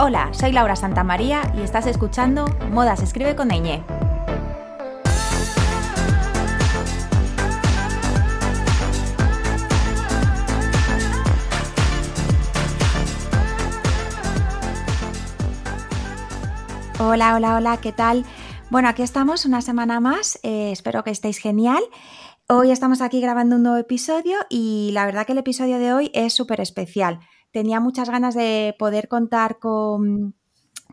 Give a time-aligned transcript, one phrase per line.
[0.00, 3.82] Hola, soy Laura Santamaría y estás escuchando Moda se escribe con ñ.
[17.00, 18.24] Hola, hola, hola, ¿qué tal?
[18.70, 21.82] Bueno, aquí estamos una semana más, eh, espero que estéis genial.
[22.46, 26.12] Hoy estamos aquí grabando un nuevo episodio y la verdad que el episodio de hoy
[26.14, 27.18] es súper especial.
[27.50, 30.34] Tenía muchas ganas de poder contar con,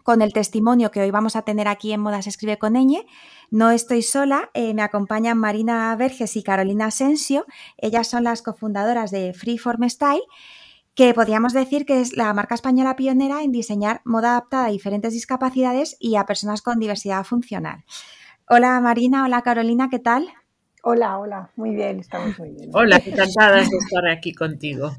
[0.03, 3.06] con, el testimonio que hoy vamos a tener aquí en Modas Escribe con Eñe.
[3.52, 7.45] No estoy sola, eh, me acompañan Marina Verges y Carolina Asensio.
[7.78, 10.23] Ellas son las cofundadoras de Freeform Style
[10.95, 15.14] que podríamos decir que es la marca española pionera en diseñar moda adaptada a diferentes
[15.14, 17.83] discapacidades y a personas con diversidad funcional.
[18.48, 20.30] Hola Marina, hola Carolina, ¿qué tal?
[20.83, 22.70] Hola, hola, muy bien, estamos muy bien.
[22.73, 24.92] Hola, encantadas de estar aquí contigo.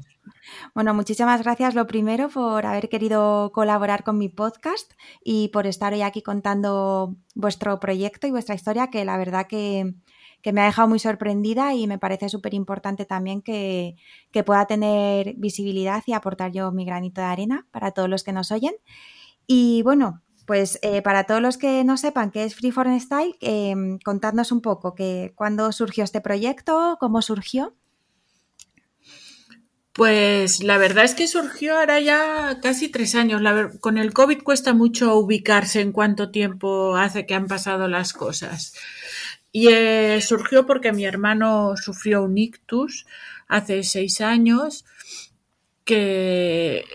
[0.73, 5.93] Bueno, muchísimas gracias lo primero por haber querido colaborar con mi podcast y por estar
[5.93, 9.95] hoy aquí contando vuestro proyecto y vuestra historia, que la verdad que,
[10.41, 13.95] que me ha dejado muy sorprendida y me parece súper importante también que,
[14.31, 18.33] que, pueda tener visibilidad y aportar yo mi granito de arena para todos los que
[18.33, 18.75] nos oyen.
[19.47, 23.75] Y bueno, pues eh, para todos los que no sepan qué es Freeform Style, eh,
[24.05, 27.75] contadnos un poco que, cuándo surgió este proyecto, cómo surgió.
[29.97, 33.41] Pues la verdad es que surgió ahora ya casi tres años.
[33.79, 38.73] Con el COVID cuesta mucho ubicarse en cuánto tiempo hace que han pasado las cosas.
[39.51, 43.07] Y eh, surgió porque mi hermano sufrió un ictus
[43.47, 44.85] hace seis años
[45.83, 46.85] que,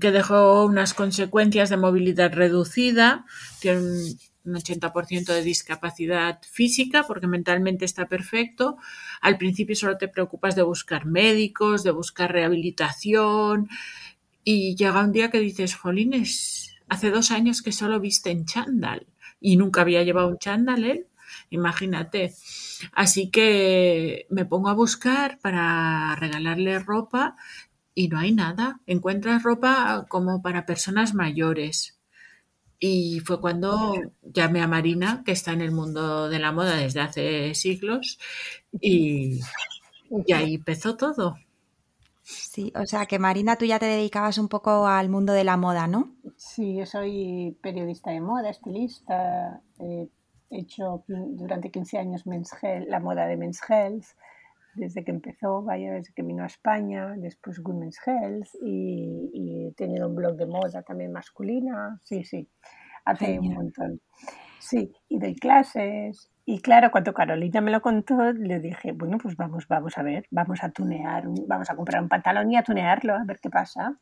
[0.00, 3.26] que dejó unas consecuencias de movilidad reducida,
[3.60, 8.76] tiene un 80% de discapacidad física porque mentalmente está perfecto.
[9.20, 13.68] Al principio solo te preocupas de buscar médicos, de buscar rehabilitación
[14.44, 19.06] y llega un día que dices, Jolines, hace dos años que solo viste en chándal
[19.40, 21.06] y nunca había llevado un chándal él
[21.50, 22.34] imagínate.
[22.92, 27.36] Así que me pongo a buscar para regalarle ropa
[27.94, 28.80] y no hay nada.
[28.86, 31.98] Encuentras ropa como para personas mayores.
[32.84, 37.00] Y fue cuando llamé a Marina, que está en el mundo de la moda desde
[37.00, 38.18] hace siglos,
[38.80, 39.38] y,
[40.26, 41.36] y ahí empezó todo.
[42.24, 45.56] Sí, o sea que Marina, tú ya te dedicabas un poco al mundo de la
[45.56, 46.16] moda, ¿no?
[46.36, 50.08] Sí, yo soy periodista de moda, estilista, he
[50.50, 54.06] hecho durante 15 años Men's Health, la moda de Men's Health,
[54.74, 59.72] desde que empezó, vaya, desde que vino a España, después Women's Health y, y, he
[59.72, 62.48] tenido un blog de moda también masculina, sí, sí,
[63.04, 63.42] hace Genial.
[63.42, 64.00] un montón.
[64.58, 66.30] Sí, y doy clases.
[66.44, 70.26] Y claro, cuando Carolina me lo contó, le dije, bueno, pues vamos, vamos a ver,
[70.30, 73.96] vamos a tunear, vamos a comprar un pantalón y a tunearlo, a ver qué pasa.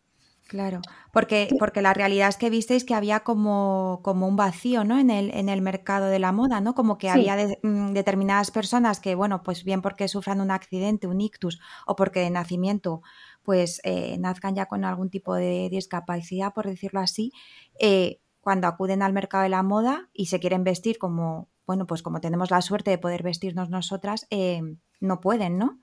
[0.51, 0.81] Claro,
[1.13, 4.99] porque, porque la realidad es que visteis que había como, como un vacío ¿no?
[4.99, 6.75] en, el, en el mercado de la moda, ¿no?
[6.75, 7.13] Como que sí.
[7.13, 11.61] había de, mm, determinadas personas que, bueno, pues bien porque sufran un accidente, un ictus,
[11.87, 13.01] o porque de nacimiento,
[13.45, 17.33] pues eh, nazcan ya con algún tipo de discapacidad, por decirlo así,
[17.79, 22.03] eh, cuando acuden al mercado de la moda y se quieren vestir como, bueno, pues
[22.03, 24.63] como tenemos la suerte de poder vestirnos nosotras, eh,
[24.99, 25.79] no pueden, ¿no?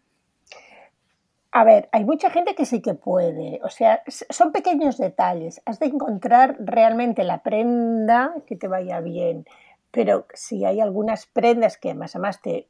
[1.58, 5.80] A ver, hay mucha gente que sí que puede, o sea, son pequeños detalles, has
[5.80, 9.44] de encontrar realmente la prenda que te vaya bien,
[9.90, 12.68] pero si hay algunas prendas que más además te,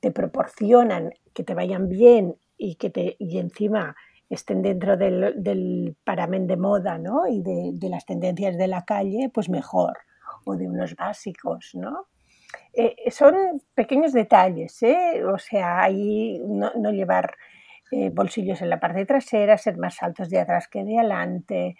[0.00, 3.96] te proporcionan que te vayan bien y que te y encima
[4.28, 7.26] estén dentro del, del paramen de moda ¿no?
[7.26, 9.96] y de, de, las tendencias de la calle, pues mejor,
[10.44, 12.08] o de unos básicos, ¿no?
[12.74, 15.24] Eh, son pequeños detalles, ¿eh?
[15.24, 17.34] o sea, ahí no, no llevar
[17.90, 21.76] eh, bolsillos en la parte trasera, ser más altos de atrás que de adelante,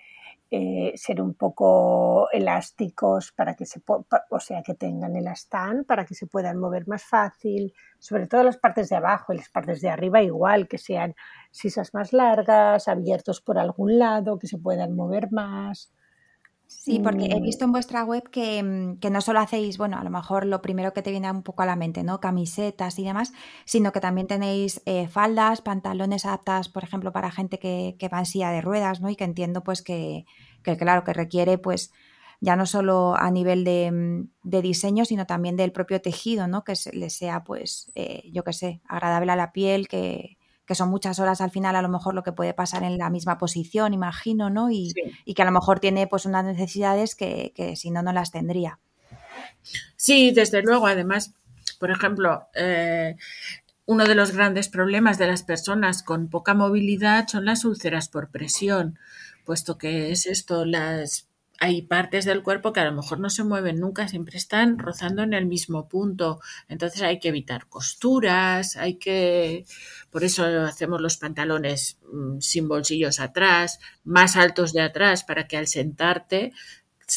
[0.52, 6.04] eh, ser un poco elásticos para que se o sea que tengan el stand para
[6.04, 9.80] que se puedan mover más fácil sobre todo las partes de abajo y las partes
[9.80, 11.14] de arriba igual que sean
[11.52, 15.92] sisas más largas abiertos por algún lado que se puedan mover más
[16.72, 19.98] Sí, porque he Mm, visto en vuestra web que, mm, que no solo hacéis, bueno,
[19.98, 22.20] a lo mejor lo primero que te viene un poco a la mente, ¿no?
[22.20, 23.32] Camisetas y demás,
[23.64, 28.20] sino que también tenéis eh, faldas, pantalones aptas, por ejemplo, para gente que, que va
[28.20, 29.10] en silla de ruedas, ¿no?
[29.10, 30.24] Y que entiendo, pues, que,
[30.62, 31.92] que claro, que requiere, pues,
[32.40, 36.62] ya no solo a nivel de, mm, de diseño, sino también del propio tejido, ¿no?
[36.64, 40.38] Que se- le sea, pues, eh, yo qué sé, agradable a la piel, que,
[40.70, 43.10] que son muchas horas al final, a lo mejor lo que puede pasar en la
[43.10, 44.70] misma posición, imagino, ¿no?
[44.70, 45.02] Y, Sí.
[45.24, 48.30] y que a lo mejor tiene pues unas necesidades que, que si no, no las
[48.30, 48.78] tendría.
[49.96, 50.86] Sí, desde luego.
[50.86, 51.34] Además,
[51.80, 53.16] por ejemplo, eh,
[53.86, 58.30] uno de los grandes problemas de las personas con poca movilidad son las úlceras por
[58.30, 58.96] presión,
[59.44, 61.26] puesto que es esto, las
[61.60, 65.22] hay partes del cuerpo que a lo mejor no se mueven nunca, siempre están rozando
[65.22, 66.40] en el mismo punto.
[66.68, 69.66] Entonces hay que evitar costuras, hay que,
[70.10, 75.58] por eso hacemos los pantalones mm, sin bolsillos atrás, más altos de atrás, para que
[75.58, 76.52] al sentarte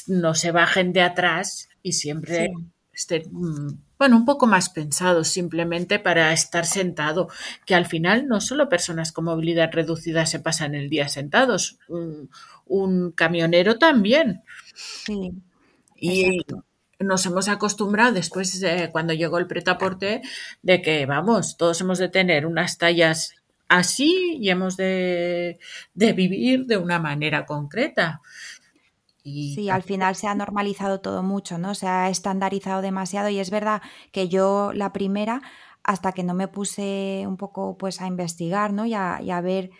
[0.08, 2.54] no se bajen de atrás y siempre Sí.
[2.94, 7.30] estén, mm, bueno, un poco más pensados simplemente para estar sentado,
[7.66, 12.30] que al final no solo personas con movilidad reducida se pasan el día sentados, un,
[12.66, 14.44] un camionero también.
[15.06, 15.44] Sí,
[15.96, 16.66] Y exacto.
[17.00, 20.22] nos hemos acostumbrado después, de cuando llegó el pretaporte,
[20.62, 23.34] de que, vamos, todos hemos de tener unas tallas
[23.70, 25.60] así y hemos de,
[25.94, 28.22] de vivir de una manera concreta.
[29.24, 31.76] Y Sí, al final se ha normalizado todo mucho, ¿no?
[31.76, 33.82] Se ha estandarizado demasiado y es verdad
[34.12, 35.42] que yo la primera,
[35.84, 38.86] hasta que no me puse un poco pues a investigar, ¿no?
[38.86, 39.72] Y a, y a ver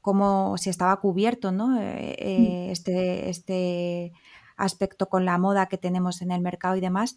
[0.00, 1.80] cómo si estaba cubierto, ¿no?
[1.80, 4.12] Eh, eh, este, este
[4.56, 7.16] aspecto con la moda que tenemos en el mercado y demás,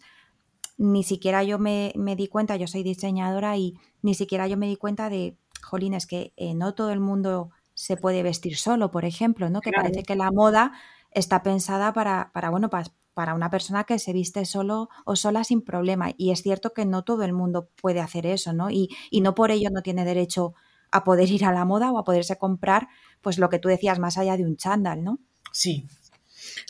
[0.76, 4.66] ni siquiera yo me, me di cuenta, yo soy diseñadora y ni siquiera yo me
[4.66, 8.90] di cuenta de, jolín, es que eh, no todo el mundo se puede vestir solo,
[8.90, 9.60] por ejemplo, ¿no?
[9.60, 9.84] Que claro.
[9.84, 10.72] parece que la moda
[11.10, 15.42] está pensada para, para bueno, para, para una persona que se viste solo o sola
[15.44, 16.12] sin problema.
[16.16, 18.70] Y es cierto que no todo el mundo puede hacer eso, ¿no?
[18.70, 20.54] Y, y no por ello no tiene derecho
[20.94, 22.86] a poder ir a la moda o a poderse comprar,
[23.20, 25.18] pues lo que tú decías, más allá de un chándal, ¿no?
[25.50, 25.86] sí,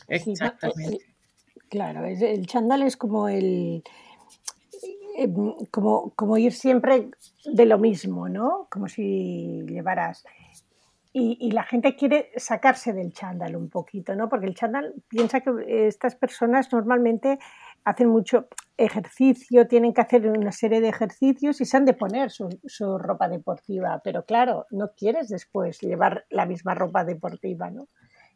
[0.09, 0.94] eh, exactamente.
[0.94, 0.99] eh,
[1.69, 3.85] claro, el chándal es como el
[5.19, 5.29] eh,
[5.71, 7.11] como, como ir siempre
[7.44, 8.67] de lo mismo, ¿no?
[8.71, 10.25] Como si llevaras.
[11.12, 14.31] Y, y la gente quiere sacarse del chándal un poquito, ¿no?
[14.31, 17.38] Porque el chándal piensa que estas personas normalmente
[17.84, 22.31] hacen mucho ejercicio, tienen que hacer una serie de ejercicios y se han de poner
[22.31, 24.00] su, ropa deportiva.
[24.02, 27.88] Pero claro, no quieres después llevar la misma ropa deportiva, ¿no?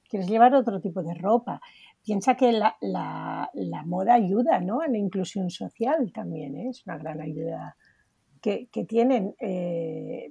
[0.09, 1.61] Quieres llevar otro tipo de ropa.
[2.05, 3.51] Piensa que la,
[3.85, 4.81] moda ayuda, ¿no?
[4.81, 6.69] A la inclusión social también, ¿eh?
[6.71, 7.77] es una gran ayuda
[8.41, 9.35] que, tienen.
[9.41, 10.31] Eh,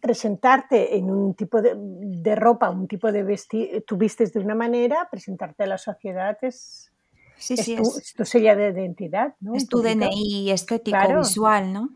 [0.00, 5.08] presentarte en un tipo de, ropa, un tipo de vestir, tú vistes de una manera,
[5.10, 6.92] presentarte a la sociedad es,
[7.38, 9.34] sí, es, sí, tu, es, es tu sella de identidad.
[9.40, 9.54] ¿no?
[9.54, 9.80] es tu.
[9.82, 11.20] DNI estético, Claro.
[11.20, 11.90] visual, ¿no?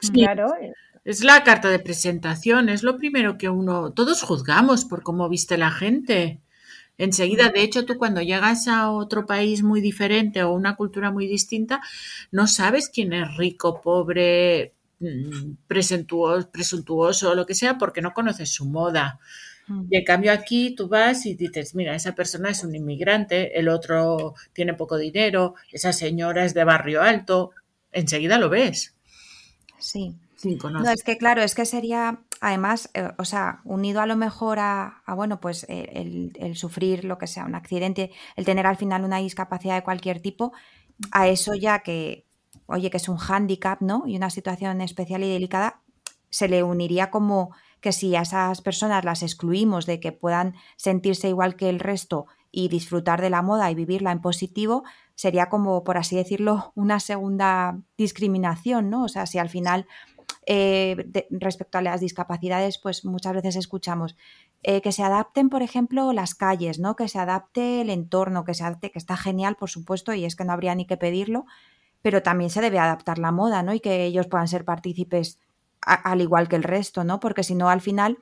[0.00, 0.52] Sí, Claro,
[1.04, 5.56] es la carta de presentación, es lo primero que uno, todos juzgamos por cómo viste
[5.56, 6.40] la gente.
[6.98, 11.28] Enseguida, de hecho, tú cuando llegas a otro país muy diferente o una cultura muy
[11.28, 11.80] distinta,
[12.32, 18.12] no sabes quién es rico, pobre, mm, presuntuoso, presuntuoso o lo que sea, porque no
[18.12, 19.20] conoces su moda.
[19.90, 23.68] Y en cambio aquí tú vas y dices, mira, esa persona es un inmigrante, el
[23.68, 27.50] otro tiene poco dinero, esa señora es de barrio alto,
[27.92, 28.94] enseguida lo ves.
[29.78, 30.14] Sí.
[30.36, 34.16] Sin No, es que claro, es que sería, además, eh, o sea, unido a lo
[34.16, 38.44] mejor a, a, bueno, pues eh, el, el sufrir lo que sea, un accidente, el
[38.44, 40.52] tener al final una discapacidad de cualquier tipo,
[41.10, 42.26] a eso ya que,
[42.66, 44.04] oye, que es un hándicap, ¿no?
[44.06, 45.80] Y una situación especial y delicada,
[46.28, 51.28] se le uniría como que si a esas personas las excluimos de que puedan sentirse
[51.28, 55.84] igual que el resto y disfrutar de la moda y vivirla en positivo, sería como,
[55.84, 59.04] por así decirlo, una segunda discriminación, ¿no?
[59.04, 59.86] O sea, si al final,
[60.46, 60.96] eh,
[61.30, 64.16] respecto a las discapacidades, pues muchas veces escuchamos
[64.62, 66.96] eh, que se adapten, por ejemplo, las calles, ¿no?
[66.96, 70.36] Que se adapte el entorno, que se adapte, que está genial, por supuesto, y es
[70.36, 71.46] que no habría ni que pedirlo,
[72.02, 73.74] pero también se debe adaptar la moda, ¿no?
[73.74, 75.40] Y que ellos puedan ser partícipes
[75.86, 77.20] al igual que el resto, ¿no?
[77.20, 78.18] Porque si no, al final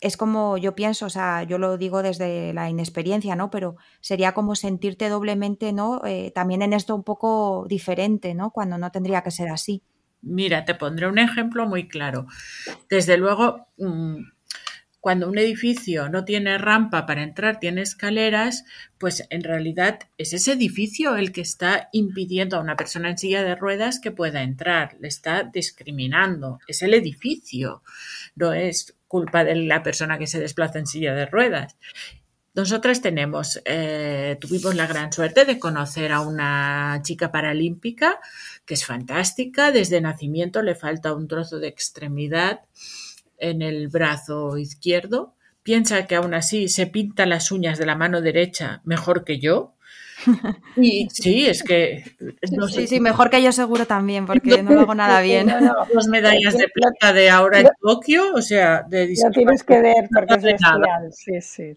[0.00, 3.50] es como yo pienso, o sea, yo lo digo desde la inexperiencia, ¿no?
[3.50, 6.02] Pero sería como sentirte doblemente, ¿no?
[6.04, 8.50] Eh, también en esto un poco diferente, ¿no?
[8.50, 9.82] Cuando no tendría que ser así.
[10.22, 12.26] Mira, te pondré un ejemplo muy claro.
[12.88, 14.16] Desde luego, mmm,
[15.06, 18.64] cuando un edificio no tiene rampa para entrar, tiene escaleras,
[18.98, 23.44] pues en realidad es ese edificio el que está impidiendo a una persona en silla
[23.44, 27.84] de ruedas que pueda entrar, le está discriminando, es el edificio,
[28.34, 31.76] no es culpa de la persona que se desplaza en silla de ruedas.
[32.56, 38.18] Nosotras tenemos, eh, tuvimos la gran suerte de conocer a una chica paralímpica
[38.64, 42.62] que es fantástica, desde nacimiento le falta un trozo de extremidad
[43.38, 48.20] en el brazo izquierdo, piensa que aún así se pinta las uñas de la mano
[48.20, 49.74] derecha mejor que yo.
[50.76, 52.04] Y sí, es que.
[52.52, 55.52] No sí, sí, mejor que yo seguro también, porque no, hago nada bien.
[55.92, 60.08] Dos medallas de plata de ahora en Tokio, o sea, de Lo tienes que ver,
[60.12, 61.76] porque es bestial, sí, sí.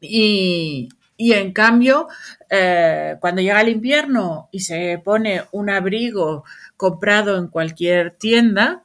[0.00, 2.06] Y, y en cambio,
[2.48, 6.44] eh, cuando llega el invierno y se pone un abrigo
[6.76, 8.84] comprado en cualquier tienda,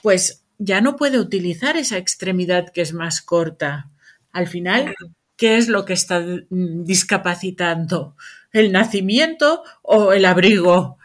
[0.00, 3.90] pues ya no puede utilizar esa extremidad que es más corta.
[4.32, 4.94] Al final,
[5.36, 8.16] ¿qué es lo que está mm, discapacitando?
[8.52, 10.98] ¿El nacimiento o el abrigo?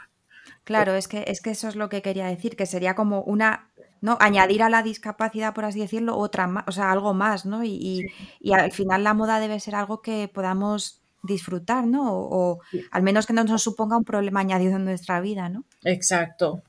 [0.64, 3.70] Claro, es que, es que eso es lo que quería decir, que sería como una,
[4.02, 4.18] ¿no?
[4.20, 7.64] Añadir a la discapacidad, por así decirlo, otra o sea, algo más, ¿no?
[7.64, 8.06] Y,
[8.40, 12.14] y, al final la moda debe ser algo que podamos disfrutar, ¿no?
[12.14, 12.60] O,
[12.92, 15.64] al menos que no nos suponga un problema añadido en nuestra vida, ¿no?
[15.84, 16.62] Exacto.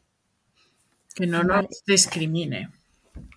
[1.15, 2.71] Que no nos discrimine.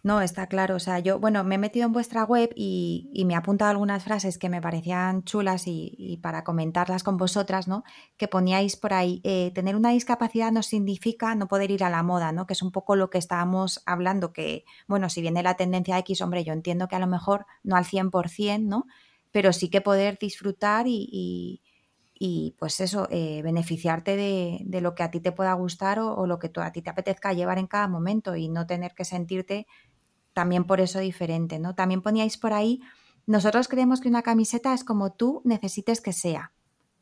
[0.03, 0.75] No, está claro.
[0.75, 4.03] O sea, yo, bueno, me he metido en vuestra web y, me he apuntado algunas
[4.03, 7.83] frases que me parecían chulas y, para comentarlas con vosotras, ¿no?
[8.17, 12.01] Que poníais por ahí, eh, tener una discapacidad no significa no poder ir a la
[12.01, 12.47] moda, ¿no?
[12.47, 16.21] Que es un poco lo que estábamos hablando, que, bueno, si viene la tendencia X,
[16.21, 18.85] hombre, yo entiendo que a lo mejor no al 100%, ¿no?
[19.31, 21.61] Pero sí que poder disfrutar y,
[22.23, 26.37] y pues eso, eh, beneficiarte de, lo que a ti te pueda gustar o, lo
[26.37, 29.65] que a ti te apetezca llevar en cada momento y no tener que sentirte
[30.33, 31.75] también por eso diferente, ¿no?
[31.75, 32.81] También poníais por ahí,
[33.25, 36.51] nosotros creemos que una camiseta es como tú necesites que sea.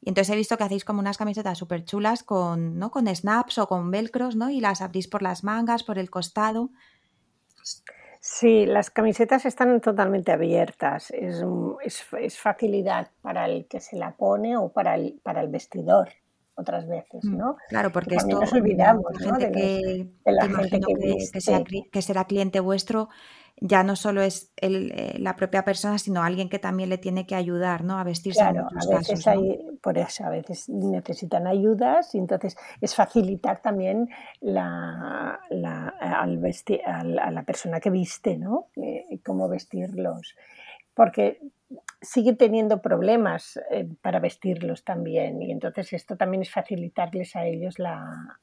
[0.02, 2.90] Y entonces he visto que hacéis como unas camisetas súper chulas con, ¿no?
[2.90, 4.50] con snaps o con velcros, ¿no?
[4.50, 6.70] Y las abrís por las mangas, por el costado.
[8.22, 11.12] Sí, las camisetas están totalmente abiertas.
[11.12, 11.44] Es,
[11.82, 16.10] es, facilidad para el que se la pone o para el, para el vestidor
[16.60, 17.58] otras veces, mm, ¿no?
[17.70, 19.38] Claro, porque esto nos olvidamos, ¿no?
[19.38, 23.10] de, que, la gente que, que, será cliente vuestro
[23.62, 27.26] ya no solo es el, eh, la propia persona, sino alguien que también le tiene
[27.26, 27.98] que ayudar, ¿no?
[27.98, 32.96] A vestirse claro, a veces hay, por eso, a veces necesitan ayudas y entonces es
[32.96, 38.68] facilitar también la, la al vestir, a la persona que viste, ¿no?
[38.78, 40.36] Eh, cómo vestirlos.
[40.94, 41.40] Porque
[42.02, 47.80] siguen teniendo problemas eh, para vestirlos también y entonces esto también es facilitarles a ellos
[47.80, 48.40] la,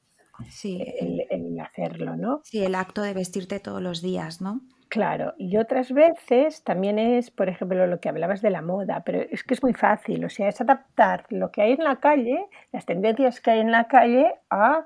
[0.49, 0.81] sí.
[0.99, 2.41] el, el hacerlo, ¿no?
[2.43, 4.61] Sí, el acto de vestirte todos los días, ¿no?
[4.89, 9.19] Claro, y otras veces también es, por ejemplo, lo que hablabas de la moda, pero
[9.19, 12.45] es que es muy fácil, o sea, es adaptar lo que hay en la calle,
[12.71, 14.85] las tendencias que hay en la calle, a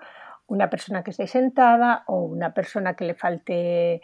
[0.52, 4.02] una persona que esté sentada o una persona que le falte,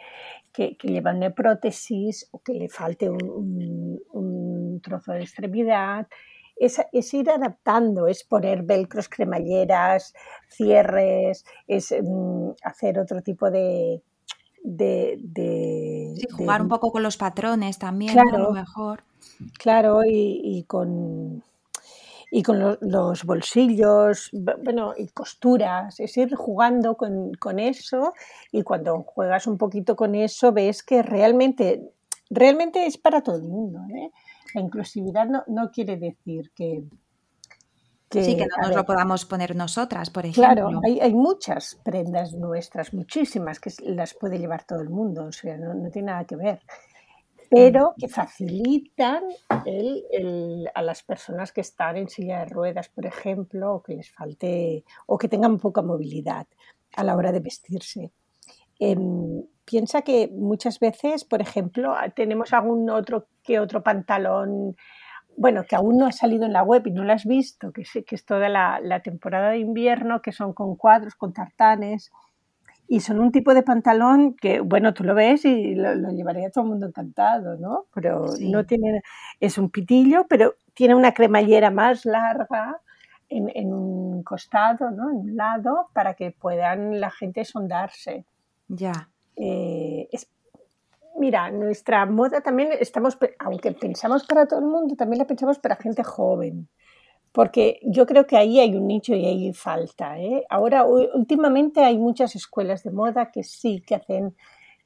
[0.50, 6.08] que, lleva una prótesis o que le falte un, trozo de extremidad.
[6.56, 10.14] Es, es, ir adaptando, es poner velcros, cremalleras,
[10.48, 14.02] cierres, es mm, hacer otro tipo de,
[14.64, 19.04] de, jugar un poco con los patrones también, a lo mejor.
[19.58, 21.44] Claro, y, con
[22.30, 24.30] y con los bolsillos,
[24.62, 28.12] bueno, y costuras, es ir jugando con, eso
[28.52, 31.90] y cuando juegas un poquito con eso ves que realmente,
[32.28, 33.80] realmente es para todo el mundo.
[33.94, 34.10] ¿eh?
[34.54, 36.84] La inclusividad no, no quiere decir que,
[38.10, 40.42] sí, que no nos lo podamos poner nosotras, por ejemplo.
[40.42, 45.56] Claro, hay, muchas prendas nuestras, muchísimas, que las puede llevar todo el mundo, o sea,
[45.56, 46.60] no, tiene nada que ver.
[47.50, 49.24] Pero que facilitan
[49.64, 54.10] el, a las personas que están en silla de ruedas, por ejemplo, o que les
[54.10, 56.46] falte, o que tengan poca movilidad
[56.96, 58.12] a la hora de vestirse.
[58.78, 64.76] Em, piensa que muchas veces, por ejemplo, tenemos algún otro que otro pantalón
[65.38, 67.84] bueno, que aún no ha salido en la web y no lo has visto, que,
[67.84, 72.10] que es toda la, temporada de invierno, que son con cuadros, con tartanes,
[72.88, 76.64] y son un tipo de pantalón que, bueno, tú lo ves y lo, llevaría todo
[76.64, 77.84] el mundo encantado, ¿no?
[77.94, 79.02] Pero no tiene,
[79.40, 82.80] es un pitillo, pero tiene una cremallera más larga
[83.28, 85.10] en, un costado, ¿no?
[85.10, 88.24] En un lado, para que puedan la gente sondarse.
[88.68, 89.10] Ya.
[89.36, 90.30] Eh, es
[91.18, 95.76] mira, nuestra moda también estamos, aunque pensamos para todo el mundo, también la pensamos para
[95.76, 96.68] gente joven.
[97.38, 100.18] Porque yo creo que ahí hay un nicho y ahí falta.
[100.18, 100.44] ¿eh?
[100.50, 104.34] Ahora, últimamente hay muchas escuelas de moda que sí que hacen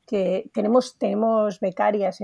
[0.07, 2.19] que tenemos, tenemos becarias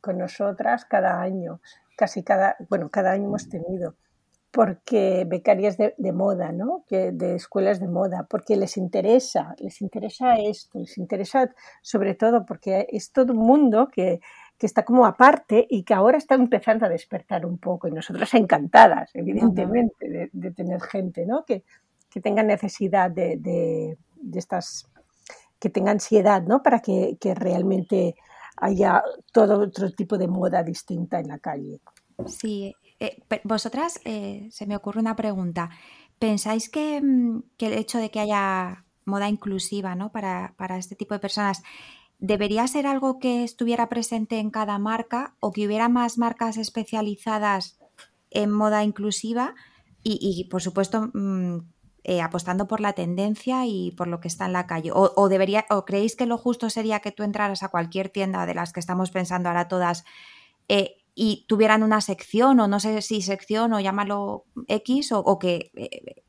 [0.00, 1.60] con nosotras cada año,
[1.96, 3.94] casi cada, bueno, cada año hemos tenido,
[4.50, 6.84] porque becarias de, moda, ¿no?
[6.88, 12.44] Que, de escuelas de moda, porque les interesa, les interesa esto, les interesa sobre todo
[12.46, 14.20] porque es todo un mundo que,
[14.62, 18.32] que está como aparte y que ahora está empezando a despertar un poco y nosotras
[18.34, 21.44] encantadas, evidentemente, de, tener gente, ¿no?
[21.44, 21.64] Que,
[22.08, 23.98] que tenga necesidad de, de,
[24.38, 24.88] estas
[25.58, 26.62] que tenga ansiedad, ¿no?
[26.62, 28.14] Para que, realmente
[28.56, 29.02] haya
[29.32, 31.80] todo otro tipo de moda distinta en la calle.
[32.26, 35.70] Sí, eh, vosotras, eh, se me ocurre una pregunta.
[36.20, 40.12] ¿Pensáis mm, que, el hecho de que haya moda inclusiva ¿no?
[40.12, 41.64] para, para, este tipo de personas
[42.22, 47.80] debería ser algo que estuviera presente en cada marca o que hubiera más marcas especializadas
[48.30, 49.54] en moda inclusiva?
[50.04, 51.58] Y, por supuesto, mm,
[52.04, 54.90] eh, apostando por la tendencia y por lo que está en la calle?
[54.94, 58.54] O, debería, ¿O creéis que lo justo sería que tú entraras a cualquier tienda de
[58.54, 60.04] las que estamos pensando ahora todas
[60.68, 65.72] eh, y tuvieran una sección, o no sé si sección o llámalo X, o, que
[65.74, 66.22] eh,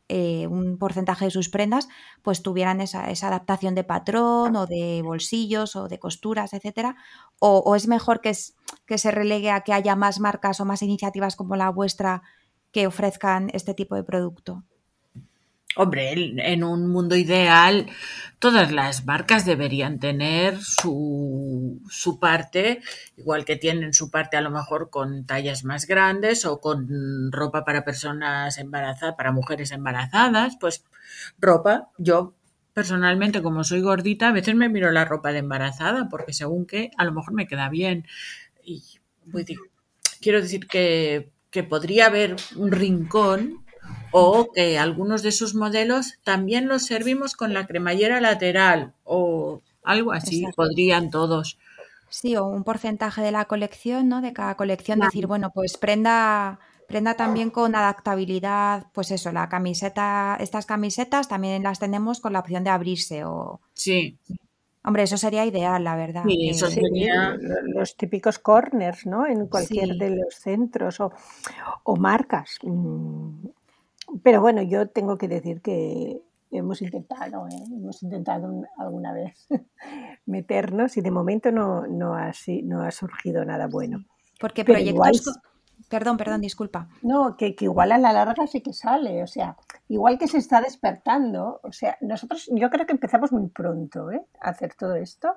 [0.50, 1.88] un porcentaje de sus prendas
[2.22, 6.96] pues tuvieran esa, adaptación de patrón o de bolsillos o de costuras, etcétera?
[7.40, 8.34] ¿O, es mejor que,
[8.86, 12.24] que se relegue a que haya más marcas o más iniciativas como la vuestra
[12.72, 14.64] que ofrezcan este tipo de producto?
[15.76, 17.88] Hombre, en un mundo ideal,
[18.38, 22.82] todas las marcas deberían tener su, su, parte,
[23.18, 27.66] igual que tienen su parte a lo mejor con tallas más grandes o con ropa
[27.66, 30.84] para personas embarazadas, para mujeres embarazadas, pues
[31.40, 32.36] ropa, yo
[32.74, 36.92] personalmente como soy gordita, a veces me miro la ropa de embarazada porque según que
[36.98, 38.06] a lo mejor me queda bien.
[38.64, 38.84] Y
[40.22, 43.63] quiero decir que, que podría haber un rincón
[44.12, 50.14] o que algunos de sus modelos también los servimos con la cremallera lateral o algo
[50.14, 51.58] así, podrían todos.
[52.10, 54.22] Sí, o un porcentaje de la colección, ¿no?
[54.22, 60.38] De cada colección, decir, bueno, pues prenda, prenda también con adaptabilidad, pues eso, la camiseta,
[60.40, 63.62] estas camisetas también las tenemos con la opción de abrirse o...
[63.74, 64.20] Sí.
[64.86, 66.24] Hombre, eso sería ideal, la verdad.
[66.28, 69.26] Sí, eso sería los típicos corners, ¿no?
[69.26, 71.14] En cualquier de los centros o,
[71.84, 72.60] o marcas.
[74.22, 76.22] Pero bueno, yo tengo que decir que
[76.52, 77.64] hemos intentado, ¿eh?
[77.72, 79.48] hemos intentado alguna vez
[80.26, 82.32] meternos y de momento no, no, ha,
[82.64, 84.06] no ha surgido nada bueno.
[84.40, 85.40] Porque proyectos...
[85.90, 86.88] Perdón, perdón, disculpa.
[87.02, 89.58] No, que, que, igual a la larga sí que sale, o sea,
[89.90, 94.26] igual que se está despertando, o sea, nosotros yo creo que empezamos muy pronto ¿eh?
[94.42, 95.36] a hacer todo esto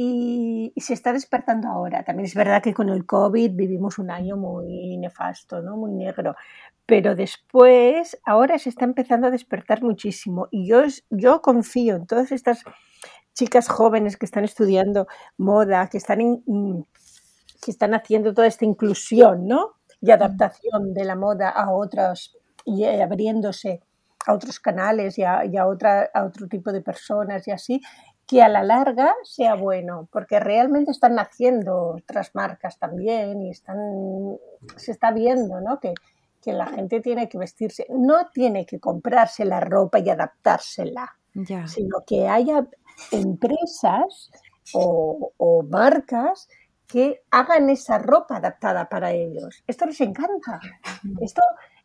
[0.00, 2.04] y, se está despertando ahora.
[2.04, 5.76] También es verdad que con el COVID vivimos un año muy nefasto, ¿no?
[5.76, 6.36] muy negro,
[6.86, 12.30] pero después, ahora se está empezando a despertar muchísimo y yo, yo confío en todas
[12.30, 12.62] estas
[13.34, 16.18] chicas jóvenes que están estudiando moda, que están,
[17.60, 19.74] que están haciendo toda esta inclusión ¿no?
[20.00, 23.82] y adaptación de la moda a otras y abriéndose
[24.26, 27.80] a otros canales y, a, y a, otra, a otro tipo de personas y así,
[28.28, 33.78] que a la larga sea bueno, porque realmente están naciendo otras marcas también y están,
[34.76, 35.80] se está viendo ¿no?
[35.80, 35.94] que,
[36.42, 41.16] que la gente tiene que vestirse, no tiene que comprarse la ropa y adaptársela,
[41.66, 42.66] sino que haya
[43.12, 44.30] empresas
[44.74, 46.48] o, marcas
[46.86, 49.62] que hagan esa ropa adaptada para ellos.
[49.66, 50.60] Esto les encanta.
[51.22, 51.40] Esto,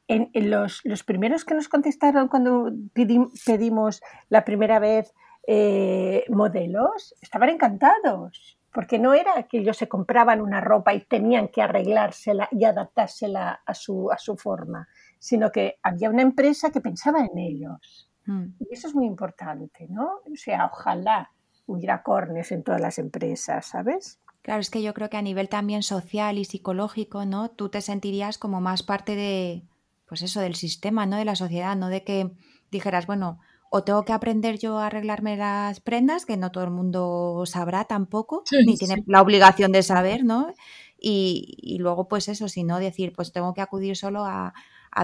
[0.10, 5.13] en, los, los, primeros que nos contestaron cuando pedimos la primera vez
[5.47, 11.47] eh, modelos, estaban encantados porque no era que ellos se compraban una ropa y tenían
[11.49, 14.88] que arreglársela y adaptársela a su, a su forma,
[15.19, 18.10] sino que había una empresa que pensaba en ellos.
[18.25, 18.45] Mm.
[18.60, 20.21] Y eso es muy importante, ¿no?
[20.25, 21.32] O sea, ojalá
[21.67, 24.19] hubiera cornes en todas las empresas, ¿sabes?
[24.41, 27.49] Claro, es que yo creo que a nivel también social y psicológico, ¿no?
[27.49, 29.63] Tú te sentirías como más parte de,
[30.08, 31.17] pues eso, del sistema, ¿no?
[31.17, 32.32] De la sociedad, no de que
[32.71, 33.39] dijeras, bueno,
[33.76, 37.86] o tengo que aprender yo a arreglarme las prendas, que no todo el mundo sabrá
[37.86, 40.54] tampoco, ni tiene la obligación de saber, ¿no?
[41.00, 44.54] Y, luego, pues eso, si no, decir, pues tengo que acudir solo a,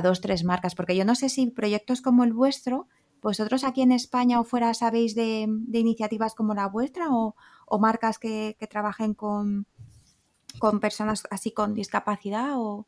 [0.04, 2.88] dos, tres marcas, porque yo no sé si proyectos como el vuestro,
[3.24, 7.34] vosotros aquí en España o fuera sabéis de, iniciativas como la vuestra o,
[7.80, 9.66] marcas que, trabajen con,
[10.60, 12.86] con personas así con discapacidad o,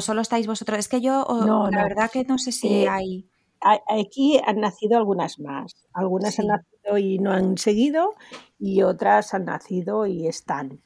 [0.00, 0.78] solo estáis vosotros.
[0.78, 1.26] Es que yo,
[1.70, 3.28] la verdad que no sé si eh, hay
[3.60, 5.76] aquí han nacido algunas más.
[5.92, 8.14] Algunas han nacido y no han seguido
[8.58, 10.80] y otras han nacido y están.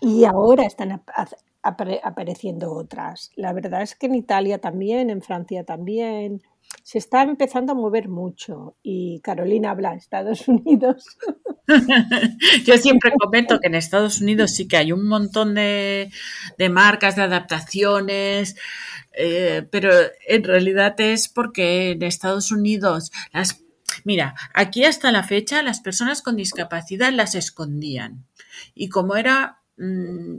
[0.00, 1.02] Y ahora están
[1.62, 3.30] apareciendo otras.
[3.36, 6.42] La verdad es que en Italia también, en Francia también.
[6.82, 11.04] Se está empezando a mover mucho y Carolina habla Estados Unidos.
[12.64, 16.10] Yo siempre comento que en Estados Unidos sí que hay un montón de,
[16.70, 18.56] marcas, de adaptaciones,
[19.12, 19.90] eh, pero
[20.26, 23.60] en realidad es porque en Estados Unidos las
[24.02, 28.26] Mira, aquí hasta la fecha las personas con discapacidad las escondían.
[28.74, 30.38] Y como era, mm,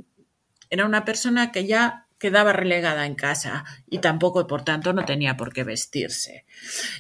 [0.70, 5.38] era una persona que ya quedaba relegada en casa y tampoco, por tanto, no tenía
[5.38, 6.46] por qué vestirse.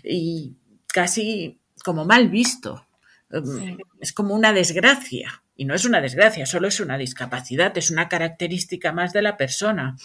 [0.04, 0.54] Y
[0.86, 2.86] casi como mal visto.
[3.32, 5.42] Em, es como una desgracia.
[5.56, 9.36] Y no es una desgracia, solo es una discapacidad, es una característica más de la
[9.36, 9.96] persona.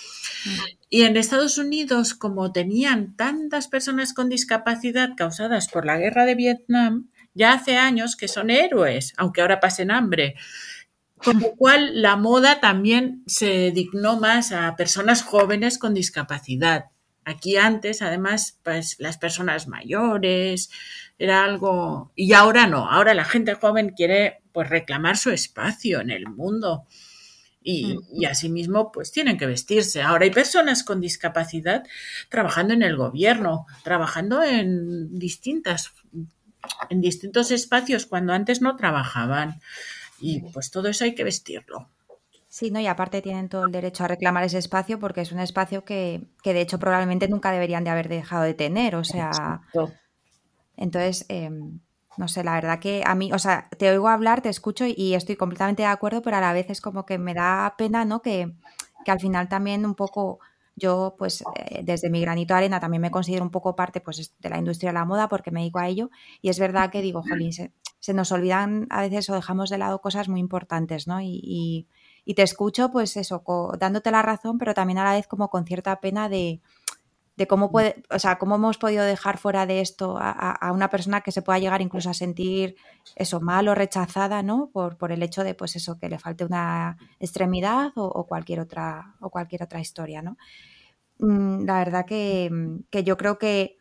[0.88, 6.34] Y en Estados Unidos, como tenían tantas personas con discapacidad causadas por la guerra de
[6.34, 10.36] Vietnam, ya hace años que son héroes, aunque ahora pasen hambre.
[11.22, 16.86] Con lo cual, la moda también se dignó más a personas jóvenes con discapacidad.
[17.24, 20.70] Aquí antes, además, pues las personas mayores,
[21.18, 22.12] era algo...
[22.16, 26.86] Y ahora no, ahora la gente joven quiere pues reclamar su espacio en el mundo.
[27.62, 30.00] Y, y, asimismo, pues tienen que vestirse.
[30.00, 31.84] Ahora hay personas con discapacidad
[32.30, 35.92] trabajando en el gobierno, trabajando en distintas,
[36.88, 39.60] en distintos espacios cuando antes no trabajaban.
[40.20, 41.88] Y pues todo eso hay que vestirlo.
[42.48, 42.80] Sí, ¿no?
[42.80, 46.26] Y aparte tienen todo el derecho a reclamar ese espacio porque es un espacio que,
[46.42, 48.96] que de hecho probablemente nunca deberían de haber dejado de tener.
[48.96, 49.62] O sea.
[50.76, 51.78] Entonces, em,
[52.16, 55.14] no sé, la verdad que a mí, o sea, te oigo hablar, te escucho y
[55.14, 58.20] estoy completamente de acuerdo, pero a la vez es como que me da pena, ¿no?
[58.20, 58.52] Que,
[59.04, 60.40] que al final también un poco
[60.74, 64.34] yo, pues, eh, desde mi granito de arena también me considero un poco parte, pues,
[64.38, 66.10] de la industria de la moda porque me dedico a ello
[66.42, 69.78] y es verdad que digo, jolín, se, se nos olvidan a veces o dejamos de
[69.78, 71.20] lado cosas muy importantes, ¿no?
[71.20, 71.86] Y,
[72.24, 73.42] y, te escucho, pues eso,
[73.78, 76.60] dándote la razón, pero también a la vez como con cierta pena de,
[77.36, 77.70] de cómo mm.
[77.70, 81.32] puede, o sea, cómo hemos podido dejar fuera de esto a, a, una persona que
[81.32, 82.76] se pueda llegar incluso a sentir
[83.16, 84.70] eso mal o rechazada, ¿no?
[84.72, 88.60] Por, por el hecho de, pues eso, que le falte una extremidad o, o cualquier
[88.60, 90.36] otra o cualquier otra historia, ¿no?
[91.18, 92.50] Mm, la verdad que,
[92.90, 93.79] que yo creo que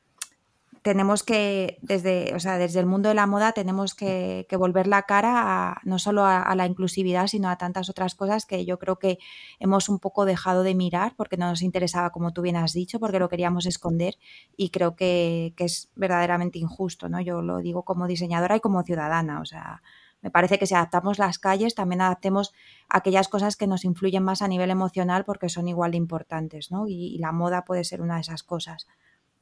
[0.82, 5.04] tenemos que, desde, o sea, desde el mundo de la moda, tenemos que, volver la
[5.04, 8.98] cara a, no solo a, la inclusividad, sino a tantas otras cosas que yo creo
[8.98, 9.20] que
[9.60, 13.00] hemos un poco dejado de mirar porque no nos interesaba, como tú bien has dicho,
[13.00, 14.16] porque lo queríamos esconder
[14.56, 17.20] y creo que, es verdaderamente injusto, ¿no?
[17.20, 19.82] Yo lo digo como diseñadora y como ciudadana, o sea,
[20.22, 22.54] me parece que si adaptamos las calles, también adaptemos
[22.90, 26.88] aquellas cosas que nos influyen más a nivel emocional porque son igual de importantes, ¿no?
[26.88, 28.88] y la moda puede ser una de esas cosas.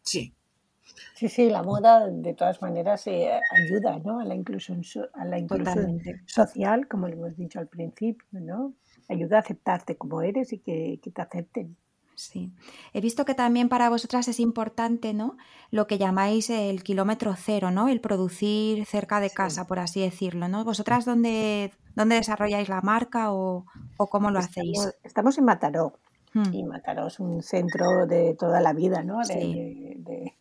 [0.02, 0.34] Sí,
[1.18, 4.20] Sí, sí, la moda de todas maneras eh, ayuda ¿no?
[4.20, 8.76] a la inclusión, a la inclusión social, como le hemos dicho al principio, ¿no?
[9.10, 11.76] Ayuda a aceptarte como eres y que, te acepten.
[12.14, 12.52] Sí.
[12.94, 15.38] He visto que también para vosotras es importante, ¿no?
[15.72, 17.88] Lo que llamáis el kilómetro cero, ¿no?
[17.88, 20.66] El producir cerca de casa, por así decirlo, ¿no?
[20.66, 23.66] ¿Vosotras dónde, dónde desarrolláis la marca o,
[23.98, 24.88] cómo lo hacéis?
[25.04, 25.94] Estamos en Mataró.
[26.36, 26.54] Hmm.
[26.54, 29.18] Y Mataró es un centro de toda la vida, ¿no?
[29.26, 30.36] de, de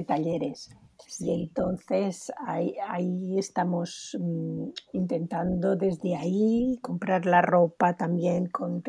[0.00, 0.74] talleres.
[1.20, 8.82] Y entonces ahí, ahí estamos mm, intentando desde ahí comprar la ropa también con,